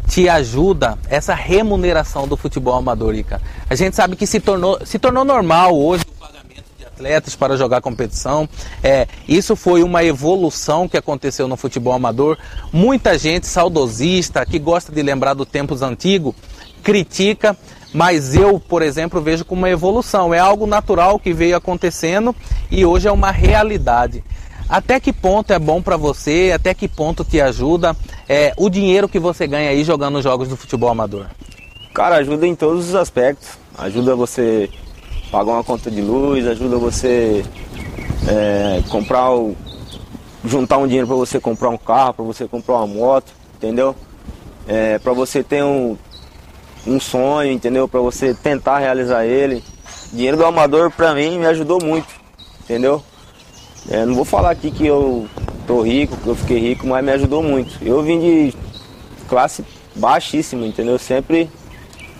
te 0.09 0.29
ajuda 0.29 0.99
essa 1.09 1.35
remuneração 1.35 2.27
do 2.27 2.37
futebol 2.37 2.75
amador, 2.75 3.15
Ica? 3.15 3.41
A 3.69 3.75
gente 3.75 3.97
sabe 3.97 4.17
que 4.17 4.27
se 4.27 4.41
tornou, 4.41 4.79
se 4.85 4.99
tornou 4.99 5.25
normal 5.25 5.77
hoje 5.77 6.05
o 6.09 6.21
pagamento 6.21 6.65
de 6.79 6.85
atletas 6.85 7.35
para 7.35 7.57
jogar 7.57 7.81
competição. 7.81 8.49
É, 8.83 9.07
isso 9.29 9.55
foi 9.57 9.83
uma 9.83 10.03
evolução 10.05 10.89
que 10.89 10.97
aconteceu 10.97 11.47
no 11.49 11.57
futebol 11.57 11.93
amador. 11.93 12.39
Muita 12.73 13.19
gente 13.19 13.47
saudosista, 13.47 14.47
que 14.47 14.59
gosta 14.59 14.93
de 14.93 15.03
lembrar 15.03 15.35
dos 15.35 15.49
tempos 15.49 15.83
antigos, 15.83 16.35
critica, 16.83 17.57
mas 17.97 18.35
eu, 18.35 18.61
por 18.61 18.83
exemplo, 18.83 19.23
vejo 19.23 19.43
como 19.43 19.63
uma 19.63 19.71
evolução. 19.71 20.35
É 20.35 20.39
algo 20.39 20.67
natural 20.67 21.19
que 21.19 21.33
veio 21.33 21.57
acontecendo 21.57 22.37
e 22.71 22.85
hoje 22.85 23.09
é 23.09 23.11
uma 23.11 23.31
realidade. 23.31 24.23
Até 24.69 25.01
que 25.01 25.15
ponto 25.15 25.51
é 25.51 25.59
bom 25.59 25.81
para 25.81 25.97
você? 25.97 26.53
Até 26.55 26.75
que 26.75 26.89
ponto 26.89 27.25
te 27.25 27.41
ajuda 27.41 27.97
é, 28.29 28.53
o 28.59 28.69
dinheiro 28.69 29.09
que 29.09 29.19
você 29.19 29.47
ganha 29.47 29.71
aí 29.71 29.83
jogando 29.83 30.21
jogos 30.21 30.47
do 30.47 30.59
futebol 30.59 30.91
amador? 30.91 31.25
Cara, 31.95 32.17
ajuda 32.17 32.47
em 32.47 32.55
todos 32.55 32.87
os 32.91 32.95
aspectos. 32.95 33.49
Ajuda 33.79 34.15
você 34.15 34.69
pagar 35.31 35.53
uma 35.53 35.65
conta 35.65 35.91
de 35.91 36.03
luz, 36.03 36.47
ajuda 36.47 36.77
você 36.77 37.43
é, 38.29 38.83
comprar 38.91 39.33
o. 39.33 39.57
juntar 40.45 40.77
um 40.77 40.87
dinheiro 40.87 41.07
para 41.07 41.17
você 41.17 41.41
comprar 41.41 41.71
um 41.71 41.79
carro, 41.79 42.13
para 42.13 42.25
você 42.27 42.47
comprar 42.47 42.75
uma 42.75 42.87
moto, 42.87 43.33
entendeu? 43.57 43.97
É, 44.69 44.99
para 44.99 45.15
você 45.15 45.43
ter 45.43 45.65
um, 45.65 45.97
um 46.87 47.01
sonho, 47.01 47.51
entendeu? 47.51 47.89
Para 47.89 48.01
você 48.01 48.35
tentar 48.35 48.79
realizar 48.79 49.25
ele. 49.25 49.63
Dinheiro 50.13 50.37
do 50.37 50.45
amador 50.45 50.91
para 50.91 51.15
mim 51.15 51.39
me 51.39 51.47
ajudou 51.47 51.83
muito, 51.83 52.09
entendeu? 52.65 53.03
É, 53.91 54.05
não 54.05 54.15
vou 54.15 54.25
falar 54.25 54.51
aqui 54.51 54.71
que 54.71 54.87
eu 54.87 55.27
tô 55.67 55.83
rico, 55.83 56.17
que 56.17 56.27
eu 56.27 56.35
fiquei 56.35 56.59
rico, 56.59 56.87
mas 56.87 57.05
me 57.05 57.13
ajudou 57.13 57.43
muito. 57.43 57.77
Eu 57.83 58.03
vim 58.03 58.21
de 58.21 58.55
classe 59.29 59.65
baixíssima, 59.95 60.67
entendeu? 60.67 60.99
Sempre 60.99 61.51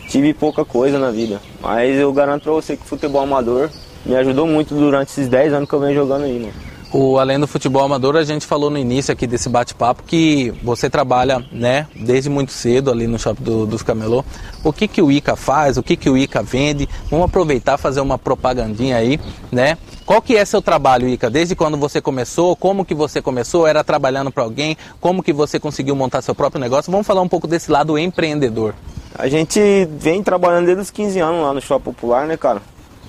tive 0.09 0.35
pouca 0.35 0.65
coisa 0.65 0.99
na 0.99 1.11
vida. 1.11 1.41
Mas 1.61 1.97
eu 1.99 2.13
garanto 2.13 2.45
pra 2.45 2.53
você 2.53 2.77
que 2.77 2.83
o 2.83 2.87
futebol 2.87 3.23
amador 3.23 3.71
me 4.05 4.17
ajudou 4.17 4.47
muito 4.47 4.75
durante 4.75 5.11
esses 5.11 5.29
10 5.29 5.53
anos 5.53 5.69
que 5.69 5.75
eu 5.75 5.81
venho 5.81 5.95
jogando 5.95 6.25
aí, 6.25 6.39
mano. 6.39 6.66
O 6.93 7.19
Além 7.19 7.39
do 7.39 7.47
Futebol 7.49 7.83
Amador, 7.85 8.17
a 8.17 8.23
gente 8.25 8.47
falou 8.47 8.71
no 8.71 8.79
início 8.79 9.13
aqui 9.13 9.27
desse 9.27 9.49
bate-papo 9.49 10.05
que 10.05 10.55
você 10.63 10.89
trabalha, 10.89 11.45
né, 11.53 11.87
desde 11.95 12.31
muito 12.31 12.53
cedo 12.53 12.91
ali 12.91 13.07
no 13.07 13.19
Shopping 13.19 13.43
do- 13.43 13.67
dos 13.67 13.83
Camelô. 13.83 14.25
O 14.65 14.73
que 14.73 14.87
que 14.89 15.03
o 15.03 15.11
ICA 15.11 15.35
faz? 15.37 15.77
O 15.77 15.83
que 15.83 15.97
que 15.97 16.09
o 16.09 16.17
ICA 16.17 16.43
vende? 16.43 16.89
Vamos 17.11 17.27
aproveitar 17.27 17.77
fazer 17.77 18.01
uma 18.01 18.17
propagandinha 18.17 18.97
aí, 18.97 19.21
né? 19.51 19.77
Qual 20.07 20.23
que 20.23 20.37
é 20.37 20.45
seu 20.45 20.63
trabalho, 20.63 21.09
Ica? 21.09 21.29
Desde 21.29 21.57
quando 21.57 21.77
você 21.77 22.01
começou? 22.01 22.55
Como 22.55 22.85
que 22.85 22.95
você 22.95 23.21
começou? 23.21 23.67
Era 23.67 23.83
trabalhando 23.83 24.31
para 24.31 24.45
alguém? 24.45 24.77
Como 25.01 25.23
que 25.25 25.33
você 25.33 25.59
conseguiu 25.59 25.97
montar 25.97 26.23
seu 26.23 26.35
próprio 26.37 26.61
negócio? 26.61 26.93
Vamos 26.93 27.07
falar 27.07 27.21
um 27.21 27.29
pouco 27.29 27.49
desse 27.49 27.71
lado 27.73 27.99
empreendedor. 27.99 28.73
A 29.19 29.29
gente 29.29 29.61
vem 29.99 30.23
trabalhando 30.23 30.67
desde 30.67 30.83
os 30.83 30.91
15 30.91 31.19
anos 31.19 31.43
lá 31.43 31.53
no 31.53 31.61
Shopping 31.61 31.85
Popular, 31.85 32.27
né, 32.29 32.37
cara? 32.37 32.63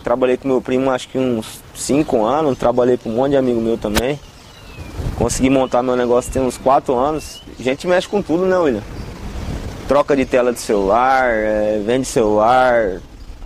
Trabalhei 0.08 0.38
com 0.38 0.48
meu 0.48 0.62
primo 0.62 0.89
acho 0.89 1.10
que 1.10 1.17
uns 1.17 1.60
5 1.76 2.24
anos, 2.24 2.58
trabalhei 2.58 2.96
com 2.96 3.10
um 3.10 3.15
monte 3.15 3.32
de 3.32 3.36
amigo 3.36 3.60
meu 3.60 3.78
também. 3.78 4.17
Consegui 5.17 5.50
montar 5.50 5.84
meu 5.84 5.98
negócio 5.98 6.32
tem 6.32 6.41
uns 6.41 6.58
4 6.58 6.96
anos. 6.96 7.41
A 7.60 7.62
gente 7.62 7.86
mexe 7.86 8.08
com 8.08 8.22
tudo, 8.22 8.46
né, 8.46 8.58
William? 8.58 8.82
Troca 9.86 10.15
de 10.15 10.24
tela 10.24 10.54
de 10.54 10.62
celular, 10.62 11.26
é, 11.26 11.82
vende 11.86 12.06
celular, 12.06 13.02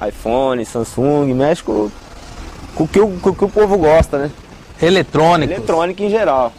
iPhone, 0.07 0.63
Samsung, 0.63 1.33
mexe 1.33 1.63
com, 1.63 1.89
com, 2.75 2.83
o 2.83 2.87
que 2.87 2.99
o, 2.99 3.09
com 3.19 3.31
o 3.31 3.35
que 3.35 3.45
o 3.45 3.49
povo 3.49 3.75
gosta, 3.79 4.19
né? 4.19 4.31
Eletrônico. 4.79 5.51
Eletrônica 5.51 6.03
em 6.03 6.11
geral. 6.11 6.53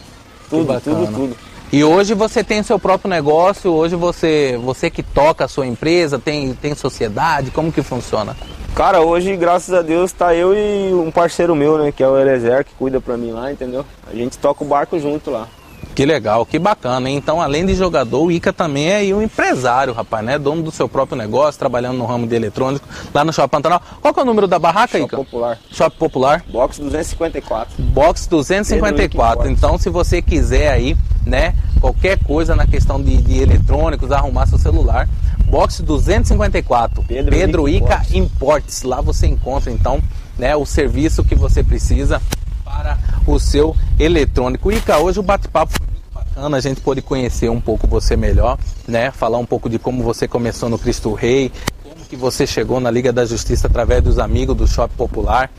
Tudo, 0.51 0.81
tudo, 0.81 1.15
tudo. 1.15 1.37
E 1.73 1.85
hoje 1.85 2.13
você 2.13 2.43
tem 2.43 2.61
seu 2.65 2.77
próprio 2.77 3.09
negócio, 3.09 3.71
hoje 3.71 3.95
você, 3.95 4.59
você 4.65 4.91
que 4.91 5.05
toca 5.05 5.45
a 5.45 5.49
sua 5.49 5.65
empresa, 5.65 6.19
tem, 6.19 6.55
tem 6.55 6.75
sociedade, 6.75 7.53
como 7.53 7.71
que 7.71 7.83
funciona? 7.83 8.37
Cara, 8.75 9.03
hoje, 9.03 9.37
graças 9.37 9.75
a 9.75 9.83
Deus, 9.83 10.13
tá 10.13 10.35
eu 10.35 10.55
e 10.55 10.95
um 10.95 11.11
parceiro 11.11 11.55
meu, 11.55 11.77
né, 11.77 11.93
que 11.93 12.03
é 12.03 12.09
o 12.09 12.19
Elezer, 12.19 12.65
que 12.65 12.73
cuida 12.75 13.03
pra 13.03 13.19
mim 13.19 13.31
lá, 13.31 13.53
entendeu? 13.53 13.85
A 14.11 14.17
gente 14.17 14.39
toca 14.39 14.65
o 14.65 14.67
barco 14.67 14.99
junto 14.99 15.31
lá. 15.31 15.47
Que 15.95 16.07
legal, 16.07 16.47
que 16.47 16.59
bacana, 16.59 17.11
hein? 17.11 17.17
Então, 17.19 17.39
além 17.39 17.67
de 17.67 17.75
jogador, 17.75 18.23
o 18.23 18.33
Ica 18.33 18.51
também 18.51 19.11
é 19.11 19.15
um 19.15 19.21
empresário, 19.21 19.93
rapaz, 19.93 20.25
né? 20.25 20.39
Dono 20.39 20.63
do 20.63 20.71
seu 20.71 20.89
próprio 20.89 21.19
negócio, 21.19 21.59
trabalhando 21.59 21.99
no 21.99 22.07
ramo 22.07 22.27
de 22.27 22.35
eletrônico, 22.35 22.89
lá 23.13 23.23
no 23.23 23.33
Shopping 23.33 23.51
Pantanal. 23.51 23.83
Qual 24.01 24.15
que 24.15 24.21
é 24.21 24.23
o 24.23 24.27
número 24.27 24.49
da 24.49 24.59
barraca, 24.59 24.93
Shopping 24.93 25.05
Ica? 25.05 25.17
Popular. 25.19 25.59
Shopping 25.71 25.99
Popular. 25.99 26.45
Box 26.51 26.79
254. 26.79 27.75
Box 27.79 28.27
254. 28.27 29.37
Pedro 29.37 29.53
Então, 29.53 29.77
se 29.77 29.91
você 29.91 30.23
quiser 30.23 30.71
aí, 30.71 30.97
né, 31.27 31.55
qualquer 31.79 32.19
coisa 32.25 32.57
na 32.57 32.67
questão 32.67 33.03
de, 33.03 33.19
de 33.19 33.43
eletrônicos, 33.43 34.11
arrumar 34.11 34.47
seu 34.47 34.57
celular, 34.57 35.07
Box 35.53 35.83
254. 35.83 37.03
Pedro 37.03 37.31
Pedro 37.31 37.69
Ica 37.69 38.03
Ica 38.09 38.17
Imports. 38.17 38.85
Lá 38.85 39.03
você 39.03 39.27
encontra 39.27 39.71
então, 39.71 40.03
né, 40.39 40.57
o 40.57 40.65
serviço 40.65 41.23
que 41.23 41.35
você 41.35 41.63
precisa 41.63 42.23
para 42.65 42.97
o 43.27 43.39
seu 43.39 43.77
eletrônico. 43.99 44.73
Ica, 44.73 44.97
hoje 44.97 45.21
o 45.21 45.23
bate-papo 45.23 45.75
foi 45.77 45.87
muito 45.87 46.11
bacana, 46.11 46.57
a 46.57 46.61
gente 46.61 46.81
pôde 46.81 47.03
conhecer 47.03 47.51
um 47.51 47.61
pouco 47.61 47.87
você 47.87 48.17
melhor, 48.17 48.59
né? 48.89 49.11
Falar 49.11 49.37
um 49.37 49.45
pouco 49.45 49.69
de 49.69 49.79
como 49.79 50.03
você 50.03 50.27
começou 50.27 50.71
no 50.71 50.79
Cristo 50.79 51.13
Rei, 51.13 51.53
como 51.83 51.97
que 52.07 52.17
você 52.17 52.47
chegou 52.47 52.81
na 52.81 52.91
Liga 52.91 53.13
da 53.13 53.27
Justiça 53.27 53.67
através 53.67 54.03
dos 54.03 54.19
amigos 54.19 54.57
do 54.57 54.67
Shopping 54.67 54.97
Popular. 54.97 55.51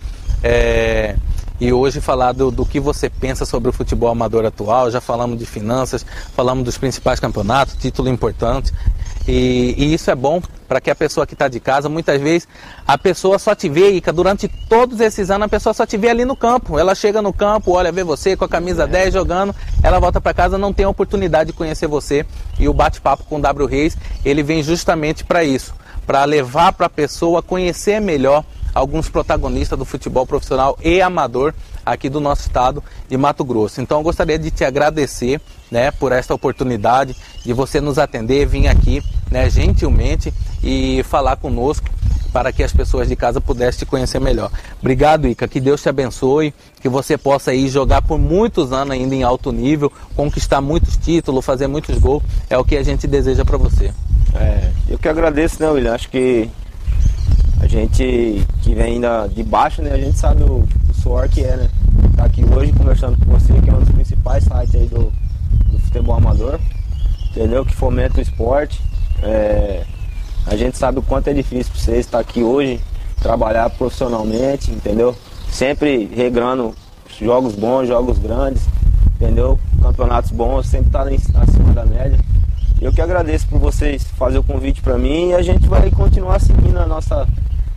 É, 0.41 1.15
e 1.62 1.71
hoje 1.71 2.01
falar 2.01 2.32
do, 2.32 2.49
do 2.49 2.65
que 2.65 2.79
você 2.79 3.10
pensa 3.10 3.45
sobre 3.45 3.69
o 3.69 3.71
futebol 3.73 4.10
amador 4.10 4.43
atual. 4.43 4.89
Já 4.89 4.99
falamos 4.99 5.38
de 5.38 5.45
finanças, 5.45 6.03
falamos 6.36 6.65
dos 6.65 6.79
principais 6.79 7.19
campeonatos, 7.19 7.75
título 7.75 8.10
importante. 8.10 8.73
E, 9.27 9.73
e 9.77 9.93
isso 9.93 10.12
é 10.12 10.15
bom 10.15 10.41
para 10.67 10.81
que 10.81 10.89
a 10.89 10.95
pessoa 10.95 11.25
que 11.25 11.33
está 11.33 11.47
de 11.47 11.59
casa, 11.59 11.88
muitas 11.88 12.19
vezes 12.19 12.47
a 12.86 12.97
pessoa 12.97 13.38
só 13.39 13.53
te 13.55 13.69
vê, 13.69 13.91
Ica, 13.91 14.12
durante 14.12 14.47
todos 14.47 14.99
esses 14.99 15.29
anos 15.29 15.45
a 15.45 15.49
pessoa 15.49 15.73
só 15.73 15.86
te 15.86 15.97
vê 15.97 16.09
ali 16.09 16.25
no 16.25 16.36
campo. 16.36 16.77
Ela 16.77 16.95
chega 16.95 17.21
no 17.21 17.31
campo, 17.31 17.71
olha, 17.71 17.91
vê 17.91 18.03
você 18.03 18.36
com 18.36 18.45
a 18.45 18.49
camisa 18.49 18.88
10 18.88 19.13
jogando, 19.13 19.55
ela 19.81 19.99
volta 19.99 20.19
para 20.19 20.33
casa, 20.33 20.57
não 20.57 20.73
tem 20.73 20.86
a 20.86 20.89
oportunidade 20.89 21.51
de 21.51 21.57
conhecer 21.57 21.88
você. 21.88 22.25
E 22.59 22.67
o 22.67 22.73
bate-papo 22.73 23.23
com 23.25 23.38
o 23.38 23.41
W 23.41 23.67
Reis, 23.67 23.97
ele 24.25 24.43
vem 24.43 24.63
justamente 24.63 25.23
para 25.23 25.43
isso, 25.43 25.73
para 26.05 26.25
levar 26.25 26.73
para 26.73 26.88
a 26.88 26.89
pessoa 26.89 27.41
conhecer 27.41 28.01
melhor 28.01 28.43
alguns 28.73 29.09
protagonistas 29.09 29.77
do 29.77 29.86
futebol 29.86 30.25
profissional 30.25 30.77
e 30.83 31.01
amador 31.01 31.53
aqui 31.86 32.09
do 32.09 32.19
nosso 32.19 32.41
estado 32.43 32.83
de 33.09 33.17
Mato 33.17 33.43
Grosso. 33.43 33.81
Então 33.81 33.99
eu 33.99 34.03
gostaria 34.03 34.39
de 34.39 34.49
te 34.49 34.63
agradecer, 34.63 35.39
né, 35.69 35.91
por 35.91 36.12
esta 36.12 36.33
oportunidade 36.33 37.15
de 37.43 37.53
você 37.53 37.81
nos 37.81 37.97
atender, 37.97 38.45
vir 38.45 38.67
aqui, 38.67 39.03
né, 39.29 39.49
gentilmente 39.49 40.33
e 40.63 41.03
falar 41.03 41.36
conosco 41.36 41.88
para 42.31 42.51
que 42.51 42.63
as 42.63 42.73
pessoas 42.73 43.07
de 43.07 43.15
casa 43.15 43.39
pudessem 43.39 43.79
te 43.79 43.86
conhecer 43.86 44.19
melhor. 44.19 44.49
Obrigado, 44.79 45.27
Ica, 45.27 45.47
que 45.47 45.59
Deus 45.59 45.81
te 45.83 45.89
abençoe, 45.89 46.51
que 46.81 46.89
você 46.89 47.15
possa 47.15 47.51
aí 47.51 47.69
jogar 47.69 48.01
por 48.01 48.17
muitos 48.17 48.73
anos 48.73 48.95
ainda 48.95 49.13
em 49.13 49.21
alto 49.21 49.51
nível, 49.51 49.91
conquistar 50.15 50.59
muitos 50.59 50.97
títulos, 50.97 51.45
fazer 51.45 51.67
muitos 51.67 51.97
gols, 51.99 52.23
é 52.49 52.57
o 52.57 52.65
que 52.65 52.75
a 52.75 52.81
gente 52.81 53.05
deseja 53.05 53.45
para 53.45 53.57
você. 53.57 53.93
É, 54.33 54.71
eu 54.89 54.97
que 54.97 55.07
agradeço, 55.07 55.62
né, 55.62 55.69
William? 55.69 55.93
Acho 55.93 56.09
que 56.09 56.49
a 57.63 57.67
gente 57.67 58.45
que 58.62 58.76
vem 58.76 58.95
ainda 58.95 59.26
de 59.28 59.41
baixo, 59.41 59.82
né, 59.82 59.91
a 59.93 59.97
gente 59.97 60.17
sabe 60.17 60.43
o, 60.43 60.67
o 60.89 60.93
suor 61.02 61.30
que 61.30 61.41
é, 61.41 61.56
né? 61.56 61.69
Tá 62.13 62.26
aqui 62.26 62.43
hoje 62.43 62.73
conversando 62.73 63.17
com 63.17 63.32
você, 63.32 63.54
que 63.54 63.69
é 63.69 63.73
um 63.73 63.80
dos 63.80 63.89
principais 63.89 64.43
sites 64.43 64.76
aí 64.76 64.86
do, 64.88 65.13
do 65.71 65.80
futebol 65.80 66.17
amador, 66.17 66.60
entendeu? 67.32 67.65
Que 67.65 67.73
fomenta 67.73 68.17
o 68.17 68.21
esporte. 68.21 68.82
É, 69.21 69.86
a 70.45 70.58
gente 70.58 70.78
sabe 70.78 70.99
o 70.99 71.02
quanto 71.02 71.30
é 71.30 71.34
difícil 71.34 71.71
para 71.71 71.82
vocês 71.82 71.99
estar 71.99 72.19
aqui 72.19 72.43
hoje, 72.43 72.82
trabalhar 73.21 73.69
profissionalmente, 73.69 74.69
entendeu? 74.69 75.15
Sempre 75.49 76.06
regrando 76.13 76.76
jogos 77.17 77.56
bons, 77.56 77.88
jogos 77.88 78.19
grandes, 78.19 78.63
entendeu? 79.15 79.58
Campeonatos 79.82 80.32
bons, 80.32 80.67
sempre 80.67 80.91
tá 80.91 81.04
acima 81.04 81.73
da 81.73 81.86
média. 81.86 82.19
Eu 82.82 82.91
que 82.91 82.99
agradeço 82.99 83.47
por 83.47 83.60
vocês 83.60 84.04
fazer 84.17 84.38
o 84.38 84.43
convite 84.43 84.82
para 84.82 84.97
mim 84.97 85.30
e 85.30 85.34
a 85.34 85.41
gente 85.41 85.65
vai 85.65 85.89
continuar 85.89 86.41
seguindo 86.41 86.78
a 86.78 86.86
nossa, 86.86 87.26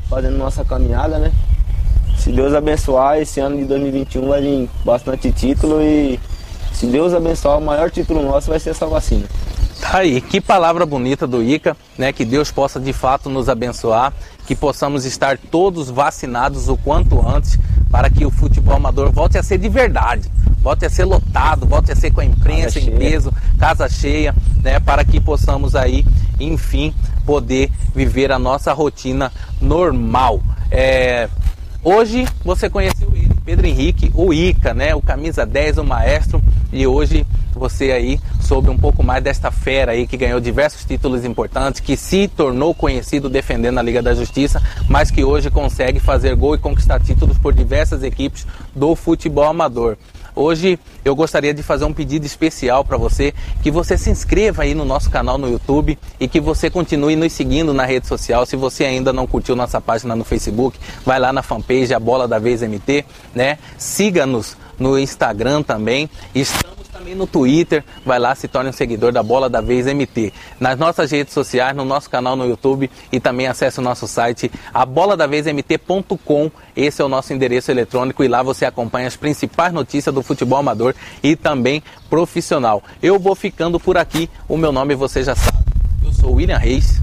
fazendo 0.09 0.37
nossa 0.37 0.65
caminhada, 0.65 1.19
né? 1.19 1.33
Se 2.19 2.33
Deus 2.33 2.55
abençoar, 2.55 3.19
esse 3.19 3.41
ano 3.41 3.57
de 3.57 3.65
2021 3.65 4.29
vai 4.29 4.41
vir 4.41 4.71
bastante 4.85 5.31
título 5.31 5.81
e 5.83 6.19
se 6.73 6.87
Deus 6.87 7.15
abençoar, 7.15 7.59
o 7.59 7.65
maior 7.65 7.91
título 7.91 8.23
nosso 8.23 8.51
vai 8.51 8.59
ser 8.59 8.71
essa 8.71 8.87
vacina. 8.87 9.27
Tá 9.81 9.99
aí, 9.99 10.21
que 10.21 10.41
palavra 10.41 10.87
bonita 10.87 11.27
do 11.27 11.43
Ica, 11.43 11.77
né? 11.99 12.13
Que 12.13 12.25
Deus 12.25 12.51
possa 12.51 12.81
de 12.81 12.93
fato 12.93 13.29
nos 13.29 13.49
abençoar, 13.49 14.13
que 14.47 14.55
possamos 14.55 15.05
estar 15.05 15.39
todos 15.39 15.91
vacinados 15.91 16.69
o 16.69 16.77
quanto 16.77 17.27
antes, 17.27 17.59
para 17.91 18.09
que 18.09 18.25
o 18.25 18.31
futebol 18.31 18.77
amador 18.77 19.13
volte 19.13 19.39
a 19.39 19.43
ser 19.43 19.59
de 19.59 19.69
verdade, 19.69 20.31
volte 20.63 20.87
a 20.87 20.91
ser 20.91 21.05
lotado, 21.05 21.67
volte 21.67 21.93
a 21.93 21.97
ser 21.97 22.11
com 22.11 22.21
a 22.21 22.25
imprensa 22.25 22.65
Casa 22.65 22.81
em 22.81 22.85
cheia. 22.85 22.99
peso, 22.99 23.33
casa 23.59 23.89
cheia, 23.89 24.35
né? 24.63 24.81
Para 24.81 25.05
que 25.05 25.21
possamos 25.21 25.77
aí, 25.77 26.05
enfim, 26.41 26.95
poder 27.27 27.71
viver 27.95 28.31
a 28.31 28.39
nossa 28.39 28.73
rotina 28.73 29.33
normal. 29.61 30.41
É, 30.71 31.29
Hoje 31.89 32.27
você 32.45 32.69
conheceu 32.69 33.13
ele, 33.15 33.31
Pedro 33.45 33.65
Henrique, 33.65 34.11
o 34.13 34.35
Ica, 34.35 34.75
né? 34.75 34.93
O 34.97 35.01
camisa 35.01 35.47
10, 35.47 35.79
o 35.79 35.85
maestro, 35.85 36.43
e 36.73 36.85
hoje 36.85 37.25
você 37.55 37.93
aí 37.93 38.21
soube 38.41 38.69
um 38.69 38.77
pouco 38.77 39.05
mais 39.05 39.23
desta 39.23 39.53
fera 39.53 39.93
aí 39.93 40.05
que 40.05 40.17
ganhou 40.17 40.41
diversos 40.41 40.85
títulos 40.85 41.25
importantes, 41.25 41.81
que 41.81 41.97
se 41.97 42.27
tornou 42.27 42.75
conhecido 42.75 43.29
defendendo 43.31 43.79
a 43.79 43.83
Liga 43.83 44.03
da 44.03 44.17
Justiça, 44.17 44.61
mas 44.89 45.13
que 45.13 45.23
hoje 45.23 45.49
consegue 45.49 46.01
fazer 46.01 46.35
gol 46.35 46.57
e 46.57 46.59
conquistar 46.59 46.99
títulos 46.99 47.39
por 47.39 47.55
diversas 47.55 48.03
equipes 48.03 48.45
do 48.75 48.97
futebol 48.97 49.45
amador. 49.45 49.97
Hoje 50.37 50.79
eu 51.03 51.17
gostaria 51.17 51.55
de 51.55 51.63
fazer 51.63 51.87
um 51.87 51.95
pedido 51.95 52.27
especial 52.27 52.85
para 52.85 52.99
você, 52.99 53.33
que 53.63 53.71
você 53.71 53.97
se 53.97 54.11
inscreva 54.11 54.65
aí 54.65 54.75
no 54.75 54.85
nosso 54.85 55.09
canal 55.09 55.39
no 55.39 55.49
YouTube 55.51 55.99
e 56.21 56.29
que 56.29 56.39
você 56.39 56.69
continue 56.69 57.17
nos 57.17 57.33
seguindo 57.33 57.73
na 57.73 57.87
rede 57.87 58.07
social. 58.07 58.45
Se 58.45 58.55
você 58.55 58.85
ainda 58.85 59.15
não 59.15 59.27
curtiu 59.27 59.57
nossa 59.57 59.81
página 59.81 60.15
no 60.15 60.25
Facebook, 60.25 60.79
vai 61.07 61.19
lá 61.19 61.33
na 61.33 61.43
fanpage 61.43 61.95
A 61.95 61.99
Bola 61.99 62.29
da 62.29 62.39
Vez 62.39 62.61
MT, 62.61 63.07
né? 63.35 63.57
Siga-nos 63.79 64.59
no 64.79 64.99
Instagram 64.99 65.63
também. 65.63 66.11
Estamos 66.35 66.76
também 66.97 67.15
no 67.15 67.27
Twitter, 67.27 67.85
vai 68.05 68.19
lá, 68.19 68.35
se 68.35 68.49
torne 68.49 68.71
um 68.71 68.73
seguidor 68.73 69.13
da 69.13 69.23
Bola 69.23 69.51
da 69.51 69.61
Vez 69.61 69.87
MT. 69.87 70.33
Nas 70.59 70.79
nossas 70.79 71.11
redes 71.11 71.35
sociais, 71.35 71.77
no 71.77 71.85
nosso 71.85 72.09
canal 72.09 72.35
no 72.37 72.47
YouTube 72.47 72.91
e 73.13 73.21
também 73.21 73.47
acesse 73.47 73.79
o 73.79 73.83
nosso 73.83 74.09
site 74.09 74.51
abolaдаvezmt.com. 74.73 76.51
Esse 76.75 77.03
é 77.03 77.05
o 77.05 77.09
nosso 77.09 77.33
endereço 77.33 77.71
eletrônico 77.71 78.25
e 78.25 78.29
lá 78.29 78.43
você 78.43 78.65
acompanha 78.65 79.09
as 79.09 79.17
principais 79.17 79.73
notícias 79.73 80.15
do 80.15 80.23
futebol 80.23 80.59
amador 80.59 80.95
e 81.23 81.37
também 81.37 81.83
profissional. 82.09 82.83
Eu 83.03 83.19
vou 83.19 83.35
ficando 83.35 83.79
por 83.79 83.99
aqui. 83.99 84.31
O 84.49 84.57
meu 84.57 84.73
nome 84.73 84.95
você 84.95 85.23
já 85.23 85.35
sabe. 85.35 85.59
Eu 86.05 86.13
sou 86.13 86.35
William 86.35 86.59
Reis, 86.59 87.01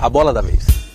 a 0.00 0.08
Bola 0.08 0.32
da 0.32 0.40
Vez. 0.40 0.85